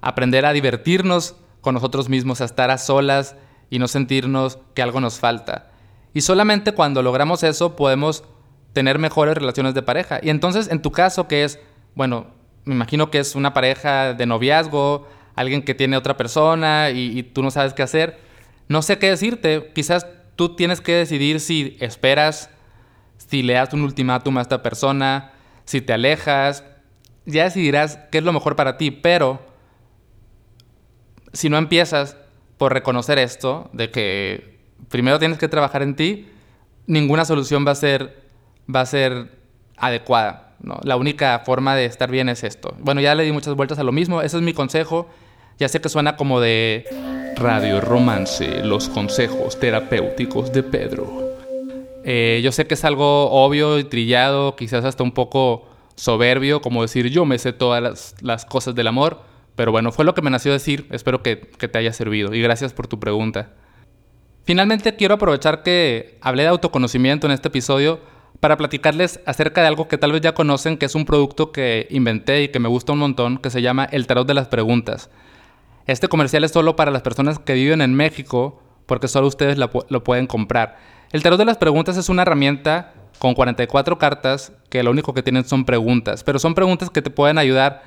Aprender 0.00 0.46
a 0.46 0.52
divertirnos 0.52 1.36
con 1.60 1.74
nosotros 1.74 2.08
mismos, 2.08 2.40
a 2.40 2.44
estar 2.44 2.70
a 2.70 2.78
solas 2.78 3.36
y 3.70 3.78
no 3.78 3.88
sentirnos 3.88 4.58
que 4.74 4.82
algo 4.82 5.00
nos 5.00 5.18
falta. 5.18 5.70
Y 6.14 6.22
solamente 6.22 6.72
cuando 6.72 7.02
logramos 7.02 7.42
eso 7.42 7.76
podemos 7.76 8.24
tener 8.72 8.98
mejores 8.98 9.36
relaciones 9.36 9.74
de 9.74 9.82
pareja. 9.82 10.20
Y 10.22 10.30
entonces, 10.30 10.68
en 10.68 10.82
tu 10.82 10.92
caso, 10.92 11.28
que 11.28 11.44
es, 11.44 11.58
bueno, 11.94 12.26
me 12.66 12.74
imagino 12.74 13.10
que 13.10 13.18
es 13.18 13.34
una 13.34 13.54
pareja 13.54 14.12
de 14.12 14.26
noviazgo, 14.26 15.06
alguien 15.34 15.62
que 15.62 15.74
tiene 15.74 15.96
otra 15.96 16.16
persona 16.16 16.90
y, 16.90 17.22
tú 17.22 17.42
no 17.42 17.50
sabes 17.50 17.72
qué 17.72 17.82
hacer, 17.82 18.18
no 18.68 18.82
sé 18.82 18.98
qué 18.98 19.08
decirte. 19.08 19.70
Quizás 19.74 20.06
tú 20.34 20.56
tienes 20.56 20.80
que 20.80 20.92
decidir 20.92 21.40
si 21.40 21.76
esperas, 21.80 22.50
si 23.16 23.42
le 23.42 23.54
das 23.54 23.72
un 23.72 23.82
ultimátum 23.82 24.36
a 24.38 24.42
esta 24.42 24.62
persona, 24.62 25.32
si 25.64 25.80
te 25.80 25.92
alejas. 25.92 26.64
Ya 27.24 27.44
decidirás 27.44 27.98
qué 28.10 28.18
es 28.18 28.24
lo 28.24 28.32
mejor 28.32 28.56
para 28.56 28.76
ti, 28.76 28.90
pero 28.90 29.40
si 31.32 31.48
no 31.48 31.58
empiezas 31.58 32.16
por 32.58 32.72
reconocer 32.72 33.18
esto, 33.18 33.70
de 33.72 33.90
que 33.90 34.55
primero 34.88 35.18
tienes 35.18 35.38
que 35.38 35.48
trabajar 35.48 35.82
en 35.82 35.96
ti, 35.96 36.28
ninguna 36.86 37.24
solución 37.24 37.66
va 37.66 37.72
a 37.72 37.74
ser, 37.76 38.22
va 38.72 38.80
a 38.80 38.86
ser 38.86 39.30
adecuada. 39.76 40.54
La 40.82 40.96
única 40.96 41.40
forma 41.44 41.76
de 41.76 41.84
estar 41.84 42.10
bien 42.10 42.28
es 42.28 42.42
esto. 42.42 42.74
Bueno, 42.80 43.00
ya 43.00 43.14
le 43.14 43.24
di 43.24 43.32
muchas 43.32 43.54
vueltas 43.54 43.78
a 43.78 43.84
lo 43.84 43.92
mismo, 43.92 44.22
ese 44.22 44.36
es 44.36 44.42
mi 44.42 44.54
consejo. 44.54 45.08
Ya 45.58 45.68
sé 45.68 45.80
que 45.80 45.88
suena 45.88 46.16
como 46.16 46.40
de 46.40 46.86
Radio 47.36 47.80
Romance, 47.80 48.64
los 48.64 48.88
consejos 48.88 49.58
terapéuticos 49.58 50.52
de 50.52 50.62
Pedro. 50.62 51.26
Eh, 52.04 52.40
yo 52.42 52.52
sé 52.52 52.66
que 52.66 52.74
es 52.74 52.84
algo 52.84 53.30
obvio 53.30 53.78
y 53.78 53.84
trillado, 53.84 54.54
quizás 54.54 54.84
hasta 54.84 55.02
un 55.02 55.12
poco 55.12 55.66
soberbio, 55.96 56.60
como 56.60 56.82
decir 56.82 57.08
yo 57.08 57.24
me 57.24 57.38
sé 57.38 57.52
todas 57.52 57.82
las, 57.82 58.14
las 58.20 58.44
cosas 58.44 58.74
del 58.74 58.86
amor, 58.86 59.22
pero 59.56 59.72
bueno, 59.72 59.90
fue 59.92 60.04
lo 60.04 60.14
que 60.14 60.22
me 60.22 60.30
nació 60.30 60.52
decir, 60.52 60.86
espero 60.90 61.22
que, 61.22 61.40
que 61.40 61.68
te 61.68 61.78
haya 61.78 61.92
servido 61.92 62.34
y 62.34 62.40
gracias 62.40 62.72
por 62.72 62.86
tu 62.86 63.00
pregunta. 63.00 63.50
Finalmente 64.46 64.94
quiero 64.94 65.14
aprovechar 65.14 65.64
que 65.64 66.18
hablé 66.20 66.44
de 66.44 66.50
autoconocimiento 66.50 67.26
en 67.26 67.32
este 67.32 67.48
episodio 67.48 67.98
para 68.38 68.56
platicarles 68.56 69.18
acerca 69.26 69.60
de 69.60 69.66
algo 69.66 69.88
que 69.88 69.98
tal 69.98 70.12
vez 70.12 70.20
ya 70.20 70.34
conocen, 70.34 70.78
que 70.78 70.86
es 70.86 70.94
un 70.94 71.04
producto 71.04 71.50
que 71.50 71.88
inventé 71.90 72.44
y 72.44 72.48
que 72.50 72.60
me 72.60 72.68
gusta 72.68 72.92
un 72.92 73.00
montón, 73.00 73.38
que 73.38 73.50
se 73.50 73.60
llama 73.60 73.86
el 73.90 74.06
tarot 74.06 74.24
de 74.24 74.34
las 74.34 74.46
preguntas. 74.46 75.10
Este 75.88 76.06
comercial 76.06 76.44
es 76.44 76.52
solo 76.52 76.76
para 76.76 76.92
las 76.92 77.02
personas 77.02 77.40
que 77.40 77.54
viven 77.54 77.80
en 77.80 77.94
México, 77.94 78.62
porque 78.86 79.08
solo 79.08 79.26
ustedes 79.26 79.58
lo, 79.58 79.68
pueden 80.04 80.28
comprar. 80.28 80.76
El 81.10 81.24
tarot 81.24 81.40
de 81.40 81.44
las 81.44 81.56
preguntas 81.56 81.96
es 81.96 82.08
una 82.08 82.22
herramienta 82.22 82.94
con 83.18 83.34
44 83.34 83.98
cartas 83.98 84.52
que 84.70 84.84
lo 84.84 84.92
único 84.92 85.12
que 85.12 85.24
tienen 85.24 85.44
son 85.44 85.64
preguntas, 85.64 86.22
pero 86.22 86.38
son 86.38 86.54
preguntas 86.54 86.88
que 86.90 87.02
te 87.02 87.10
pueden 87.10 87.38
ayudar 87.38 87.82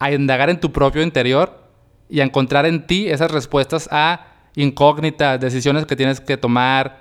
a 0.00 0.10
indagar 0.10 0.50
en 0.50 0.58
tu 0.58 0.72
propio 0.72 1.02
interior 1.02 1.62
y 2.08 2.18
a 2.18 2.24
encontrar 2.24 2.66
en 2.66 2.88
ti 2.88 3.08
esas 3.08 3.30
respuestas 3.30 3.88
a 3.92 4.29
incógnitas, 4.54 5.40
decisiones 5.40 5.86
que 5.86 5.96
tienes 5.96 6.20
que 6.20 6.36
tomar, 6.36 7.00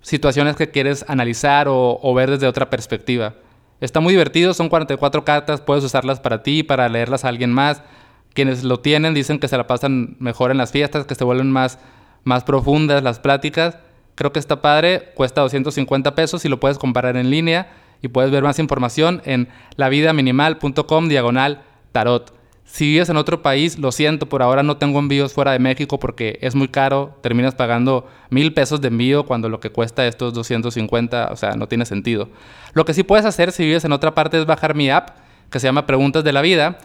situaciones 0.00 0.56
que 0.56 0.70
quieres 0.70 1.04
analizar 1.08 1.66
o, 1.68 2.14
ver 2.14 2.30
desde 2.30 2.46
otra 2.46 2.70
perspectiva. 2.70 3.34
Está 3.80 4.00
muy 4.00 4.12
divertido, 4.12 4.54
son 4.54 4.68
44 4.68 5.24
cartas, 5.24 5.60
puedes 5.60 5.84
usarlas 5.84 6.20
para 6.20 6.42
ti, 6.42 6.62
para 6.62 6.88
leerlas 6.88 7.24
a 7.24 7.28
alguien 7.28 7.52
más. 7.52 7.82
Quienes 8.34 8.64
lo 8.64 8.80
tienen 8.80 9.14
dicen 9.14 9.38
que 9.38 9.48
se 9.48 9.56
la 9.56 9.66
pasan 9.66 10.16
mejor 10.18 10.50
en 10.50 10.58
las 10.58 10.72
fiestas, 10.72 11.06
que 11.06 11.14
se 11.14 11.24
vuelven 11.24 11.50
más, 11.50 11.78
más 12.24 12.44
profundas 12.44 13.02
las 13.02 13.20
pláticas. 13.20 13.78
Creo 14.14 14.32
que 14.32 14.40
está 14.40 14.60
padre, 14.60 15.12
cuesta 15.14 15.42
250 15.42 16.14
pesos 16.14 16.44
y 16.44 16.48
lo 16.48 16.58
puedes 16.58 16.78
comparar 16.78 17.16
en 17.16 17.30
línea 17.30 17.70
y 18.02 18.08
puedes 18.08 18.30
ver 18.30 18.42
más 18.42 18.58
información 18.58 19.22
en 19.24 19.48
lavidaminimal.com 19.76 21.08
diagonal 21.08 21.62
tarot. 21.92 22.37
Si 22.70 22.84
vives 22.84 23.08
en 23.08 23.16
otro 23.16 23.40
país, 23.40 23.78
lo 23.78 23.90
siento, 23.90 24.28
por 24.28 24.42
ahora 24.42 24.62
no 24.62 24.76
tengo 24.76 24.98
envíos 24.98 25.32
fuera 25.32 25.52
de 25.52 25.58
México 25.58 25.98
porque 25.98 26.38
es 26.42 26.54
muy 26.54 26.68
caro. 26.68 27.16
Terminas 27.22 27.54
pagando 27.54 28.06
mil 28.28 28.52
pesos 28.52 28.82
de 28.82 28.88
envío 28.88 29.24
cuando 29.24 29.48
lo 29.48 29.58
que 29.58 29.70
cuesta 29.70 30.06
estos 30.06 30.34
250, 30.34 31.30
o 31.32 31.36
sea, 31.36 31.52
no 31.52 31.66
tiene 31.66 31.86
sentido. 31.86 32.28
Lo 32.74 32.84
que 32.84 32.92
sí 32.92 33.04
puedes 33.04 33.24
hacer 33.24 33.52
si 33.52 33.64
vives 33.64 33.86
en 33.86 33.92
otra 33.92 34.14
parte 34.14 34.38
es 34.38 34.44
bajar 34.44 34.74
mi 34.74 34.90
app 34.90 35.16
que 35.50 35.58
se 35.60 35.66
llama 35.66 35.86
Preguntas 35.86 36.22
de 36.24 36.32
la 36.32 36.42
Vida. 36.42 36.78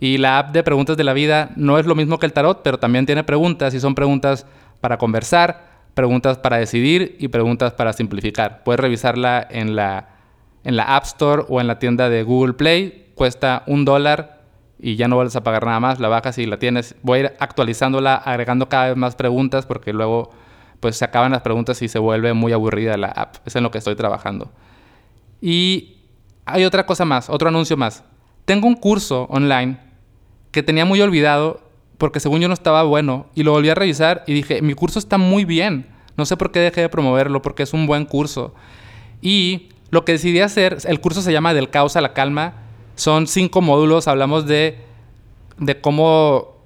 Y 0.00 0.18
la 0.18 0.40
app 0.40 0.52
de 0.52 0.64
Preguntas 0.64 0.96
de 0.96 1.04
la 1.04 1.12
Vida 1.12 1.50
no 1.54 1.78
es 1.78 1.86
lo 1.86 1.94
mismo 1.94 2.18
que 2.18 2.26
el 2.26 2.32
tarot, 2.32 2.62
pero 2.64 2.78
también 2.78 3.06
tiene 3.06 3.22
preguntas 3.22 3.72
y 3.74 3.80
son 3.80 3.94
preguntas 3.94 4.44
para 4.80 4.98
conversar, 4.98 5.68
preguntas 5.94 6.36
para 6.38 6.58
decidir 6.58 7.16
y 7.20 7.28
preguntas 7.28 7.72
para 7.72 7.92
simplificar. 7.92 8.64
Puedes 8.64 8.80
revisarla 8.80 9.46
en 9.48 9.76
la, 9.76 10.08
en 10.64 10.74
la 10.74 10.96
App 10.96 11.04
Store 11.04 11.44
o 11.48 11.60
en 11.60 11.68
la 11.68 11.78
tienda 11.78 12.08
de 12.08 12.24
Google 12.24 12.54
Play. 12.54 13.12
Cuesta 13.14 13.62
un 13.66 13.84
dólar 13.84 14.37
y 14.80 14.96
ya 14.96 15.08
no 15.08 15.16
vuelves 15.16 15.36
a 15.36 15.42
pagar 15.42 15.64
nada 15.66 15.80
más, 15.80 15.98
la 16.00 16.08
bajas 16.08 16.38
y 16.38 16.46
la 16.46 16.58
tienes. 16.58 16.94
Voy 17.02 17.18
a 17.18 17.20
ir 17.22 17.32
actualizándola, 17.40 18.14
agregando 18.14 18.68
cada 18.68 18.88
vez 18.88 18.96
más 18.96 19.16
preguntas 19.16 19.66
porque 19.66 19.92
luego 19.92 20.30
pues 20.80 20.96
se 20.96 21.04
acaban 21.04 21.32
las 21.32 21.42
preguntas 21.42 21.82
y 21.82 21.88
se 21.88 21.98
vuelve 21.98 22.32
muy 22.32 22.52
aburrida 22.52 22.96
la 22.96 23.08
app. 23.08 23.36
Es 23.44 23.56
en 23.56 23.64
lo 23.64 23.70
que 23.70 23.78
estoy 23.78 23.96
trabajando. 23.96 24.52
Y 25.40 25.96
hay 26.44 26.64
otra 26.64 26.86
cosa 26.86 27.04
más, 27.04 27.28
otro 27.28 27.48
anuncio 27.48 27.76
más. 27.76 28.04
Tengo 28.44 28.68
un 28.68 28.76
curso 28.76 29.24
online 29.30 29.78
que 30.52 30.62
tenía 30.62 30.84
muy 30.84 31.00
olvidado 31.00 31.60
porque 31.98 32.20
según 32.20 32.40
yo 32.40 32.48
no 32.48 32.54
estaba 32.54 32.84
bueno 32.84 33.26
y 33.34 33.42
lo 33.42 33.52
volví 33.52 33.68
a 33.68 33.74
revisar 33.74 34.22
y 34.26 34.34
dije, 34.34 34.62
mi 34.62 34.74
curso 34.74 35.00
está 35.00 35.18
muy 35.18 35.44
bien. 35.44 35.88
No 36.16 36.24
sé 36.24 36.36
por 36.36 36.52
qué 36.52 36.60
dejé 36.60 36.82
de 36.82 36.88
promoverlo 36.88 37.42
porque 37.42 37.64
es 37.64 37.72
un 37.72 37.86
buen 37.86 38.04
curso. 38.04 38.54
Y 39.20 39.70
lo 39.90 40.04
que 40.04 40.12
decidí 40.12 40.40
hacer, 40.40 40.78
el 40.84 41.00
curso 41.00 41.22
se 41.22 41.32
llama 41.32 41.54
Del 41.54 41.70
caos 41.70 41.96
a 41.96 42.00
la 42.00 42.12
calma 42.12 42.67
son 42.98 43.28
cinco 43.28 43.60
módulos, 43.60 44.08
hablamos 44.08 44.44
de, 44.46 44.76
de 45.56 45.80
cómo, 45.80 46.56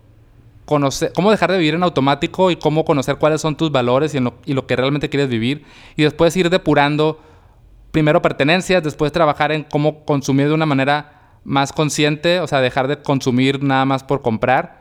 conocer, 0.64 1.12
cómo 1.14 1.30
dejar 1.30 1.52
de 1.52 1.58
vivir 1.58 1.74
en 1.74 1.82
automático 1.82 2.50
y 2.50 2.56
cómo 2.56 2.86
conocer 2.86 3.16
cuáles 3.16 3.42
son 3.42 3.54
tus 3.54 3.70
valores 3.70 4.14
y, 4.14 4.18
lo, 4.18 4.34
y 4.46 4.54
lo 4.54 4.66
que 4.66 4.74
realmente 4.74 5.10
quieres 5.10 5.28
vivir. 5.28 5.66
Y 5.94 6.04
después 6.04 6.34
ir 6.38 6.48
depurando 6.48 7.20
primero 7.90 8.22
pertenencias, 8.22 8.82
después 8.82 9.12
trabajar 9.12 9.52
en 9.52 9.64
cómo 9.64 10.06
consumir 10.06 10.48
de 10.48 10.54
una 10.54 10.64
manera 10.64 11.36
más 11.44 11.70
consciente, 11.70 12.40
o 12.40 12.46
sea, 12.46 12.62
dejar 12.62 12.88
de 12.88 13.02
consumir 13.02 13.62
nada 13.62 13.84
más 13.84 14.02
por 14.02 14.22
comprar. 14.22 14.80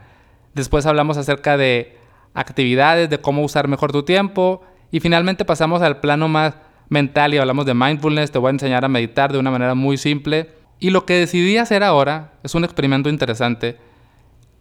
Después 0.54 0.86
hablamos 0.86 1.18
acerca 1.18 1.58
de 1.58 1.98
actividades, 2.34 3.10
de 3.10 3.20
cómo 3.20 3.44
usar 3.44 3.68
mejor 3.68 3.92
tu 3.92 4.04
tiempo. 4.04 4.62
Y 4.90 5.02
finalmente 5.02 5.44
pasamos 5.44 5.82
al 5.82 6.00
plano 6.00 6.30
más 6.30 6.54
mental 6.88 7.34
y 7.34 7.40
hablamos 7.40 7.66
de 7.66 7.74
mindfulness. 7.74 8.32
Te 8.32 8.40
voy 8.40 8.48
a 8.48 8.52
enseñar 8.52 8.86
a 8.86 8.88
meditar 8.88 9.34
de 9.34 9.38
una 9.38 9.52
manera 9.52 9.76
muy 9.76 9.98
simple 9.98 10.61
y 10.82 10.90
lo 10.90 11.06
que 11.06 11.14
decidí 11.14 11.58
hacer 11.58 11.84
ahora 11.84 12.32
es 12.44 12.56
un 12.56 12.66
experimento 12.66 13.08
interesante. 13.08 13.78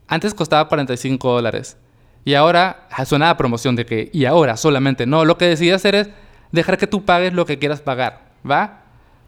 Antes 0.07 0.35
costaba 0.35 0.69
45 0.69 1.33
dólares. 1.33 1.79
Y 2.27 2.35
ahora, 2.35 2.87
ah, 2.91 3.07
suena 3.07 3.31
a 3.31 3.39
promoción 3.39 3.75
de 3.75 3.87
que, 3.87 4.11
y 4.13 4.27
ahora 4.27 4.59
solamente, 4.59 5.07
no, 5.07 5.25
lo 5.25 5.39
que 5.39 5.47
decidí 5.47 5.71
hacer 5.71 5.95
es 5.95 6.11
dejar 6.53 6.77
que 6.77 6.87
tú 6.87 7.07
pagues 7.07 7.33
lo 7.33 7.47
que 7.47 7.59
quieras 7.59 7.81
pagar, 7.81 8.21
¿va? 8.49 8.83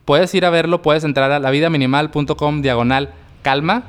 Puedes 0.05 0.35
ir 0.35 0.45
a 0.45 0.51
verlo, 0.51 0.83
puedes 0.83 1.03
entrar 1.05 1.33
a 1.33 1.39
lavidaminimal.com 1.39 2.61
diagonal 2.61 3.15
calma, 3.41 3.85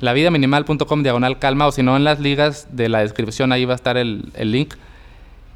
lavidaminimal.com 0.00 1.02
diagonal 1.04 1.38
calma, 1.38 1.68
o 1.68 1.72
si 1.72 1.84
no, 1.84 1.96
en 1.96 2.02
las 2.02 2.18
ligas 2.18 2.66
de 2.72 2.88
la 2.88 3.00
descripción 3.00 3.52
ahí 3.52 3.64
va 3.66 3.74
a 3.74 3.76
estar 3.76 3.96
el, 3.96 4.32
el 4.34 4.50
link. 4.50 4.74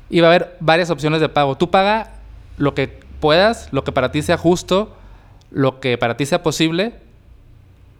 Y 0.09 0.21
va 0.21 0.29
a 0.29 0.31
haber 0.31 0.57
varias 0.61 0.91
opciones 0.91 1.21
de 1.21 1.29
pago. 1.29 1.57
Tú 1.57 1.69
paga 1.73 2.13
lo 2.59 2.75
que 2.75 3.01
puedas, 3.19 3.73
lo 3.73 3.83
que 3.83 3.91
para 3.91 4.13
ti 4.13 4.23
sea 4.23 4.37
justo, 4.37 4.97
lo 5.51 5.81
que 5.81 5.99
para 5.99 6.17
ti 6.17 6.27
sea 6.27 6.43
posible. 6.43 6.95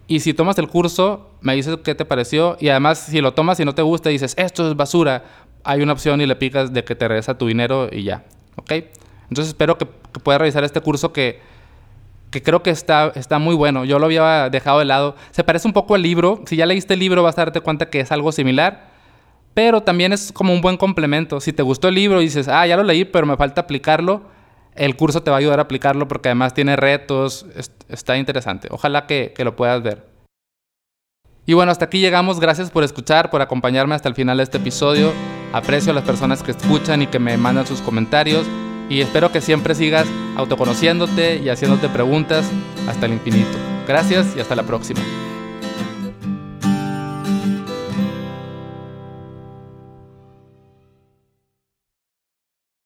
Y 0.07 0.21
si 0.21 0.33
tomas 0.33 0.57
el 0.57 0.67
curso, 0.67 1.29
me 1.41 1.55
dices 1.55 1.77
qué 1.83 1.95
te 1.95 2.05
pareció. 2.05 2.57
Y 2.59 2.69
además, 2.69 2.99
si 2.99 3.19
lo 3.19 3.33
tomas 3.33 3.59
y 3.59 3.65
no 3.65 3.75
te 3.75 3.81
gusta, 3.81 4.09
dices, 4.09 4.33
esto 4.37 4.69
es 4.69 4.75
basura, 4.75 5.23
hay 5.63 5.81
una 5.81 5.93
opción 5.93 6.21
y 6.21 6.25
le 6.25 6.35
picas 6.35 6.71
de 6.73 6.83
que 6.83 6.95
te 6.95 7.07
regresa 7.07 7.37
tu 7.37 7.47
dinero 7.47 7.89
y 7.91 8.03
ya. 8.03 8.23
¿Ok? 8.55 8.71
Entonces 9.29 9.49
espero 9.49 9.77
que, 9.77 9.85
puedas 9.85 10.39
revisar 10.39 10.63
este 10.63 10.81
curso 10.81 11.11
que, 11.11 11.41
que 12.31 12.41
creo 12.41 12.63
que 12.63 12.69
está, 12.69 13.11
está 13.15 13.37
muy 13.37 13.53
bueno. 13.53 13.83
Yo 13.83 13.99
lo 13.99 14.05
había 14.05 14.49
dejado 14.49 14.79
de 14.79 14.85
lado. 14.85 15.15
Se 15.31 15.43
parece 15.43 15.67
un 15.67 15.73
poco 15.73 15.95
al 15.95 16.01
libro. 16.01 16.41
Si 16.45 16.55
ya 16.55 16.65
leíste 16.65 16.93
el 16.93 17.01
libro, 17.01 17.21
vas 17.21 17.37
a 17.37 17.41
darte 17.41 17.59
cuenta 17.59 17.89
que 17.89 17.99
es 17.99 18.11
algo 18.11 18.31
similar. 18.31 18.89
Pero 19.53 19.81
también 19.81 20.13
es 20.13 20.31
como 20.31 20.53
un 20.53 20.61
buen 20.61 20.77
complemento. 20.77 21.41
Si 21.41 21.51
te 21.51 21.63
gustó 21.63 21.89
el 21.89 21.95
libro 21.95 22.21
y 22.21 22.25
dices, 22.25 22.47
ah, 22.47 22.65
ya 22.65 22.77
lo 22.77 22.83
leí, 22.83 23.03
pero 23.03 23.25
me 23.25 23.35
falta 23.35 23.61
aplicarlo 23.61 24.36
el 24.77 24.95
curso 24.95 25.23
te 25.23 25.31
va 25.31 25.37
a 25.37 25.39
ayudar 25.39 25.59
a 25.59 25.63
aplicarlo 25.63 26.07
porque 26.07 26.29
además 26.29 26.53
tiene 26.53 26.75
retos, 26.75 27.45
está 27.89 28.17
interesante. 28.17 28.67
Ojalá 28.71 29.05
que, 29.05 29.33
lo 29.37 29.55
puedas 29.55 29.81
ver. 29.83 30.05
Y 31.45 31.53
bueno, 31.53 31.71
hasta 31.71 31.85
aquí 31.85 31.99
llegamos. 31.99 32.39
Gracias 32.39 32.69
por 32.69 32.83
escuchar, 32.83 33.29
por 33.29 33.41
acompañarme 33.41 33.95
hasta 33.95 34.09
el 34.09 34.15
final 34.15 34.37
de 34.37 34.43
este 34.43 34.57
episodio. 34.57 35.13
Aprecio 35.53 35.91
a 35.91 35.95
las 35.95 36.03
personas 36.03 36.43
que 36.43 36.51
escuchan 36.51 37.01
y 37.01 37.07
que 37.07 37.19
me 37.19 37.37
mandan 37.37 37.65
sus 37.65 37.81
comentarios. 37.81 38.45
Y 38.89 39.01
espero 39.01 39.31
que 39.31 39.41
siempre 39.41 39.75
sigas 39.75 40.07
autoconociéndote 40.35 41.37
y 41.37 41.49
haciéndote 41.49 41.89
preguntas 41.89 42.49
hasta 42.87 43.05
el 43.05 43.13
infinito. 43.13 43.57
Gracias 43.87 44.35
y 44.35 44.39
hasta 44.39 44.55
la 44.55 44.63
próxima. 44.63 45.01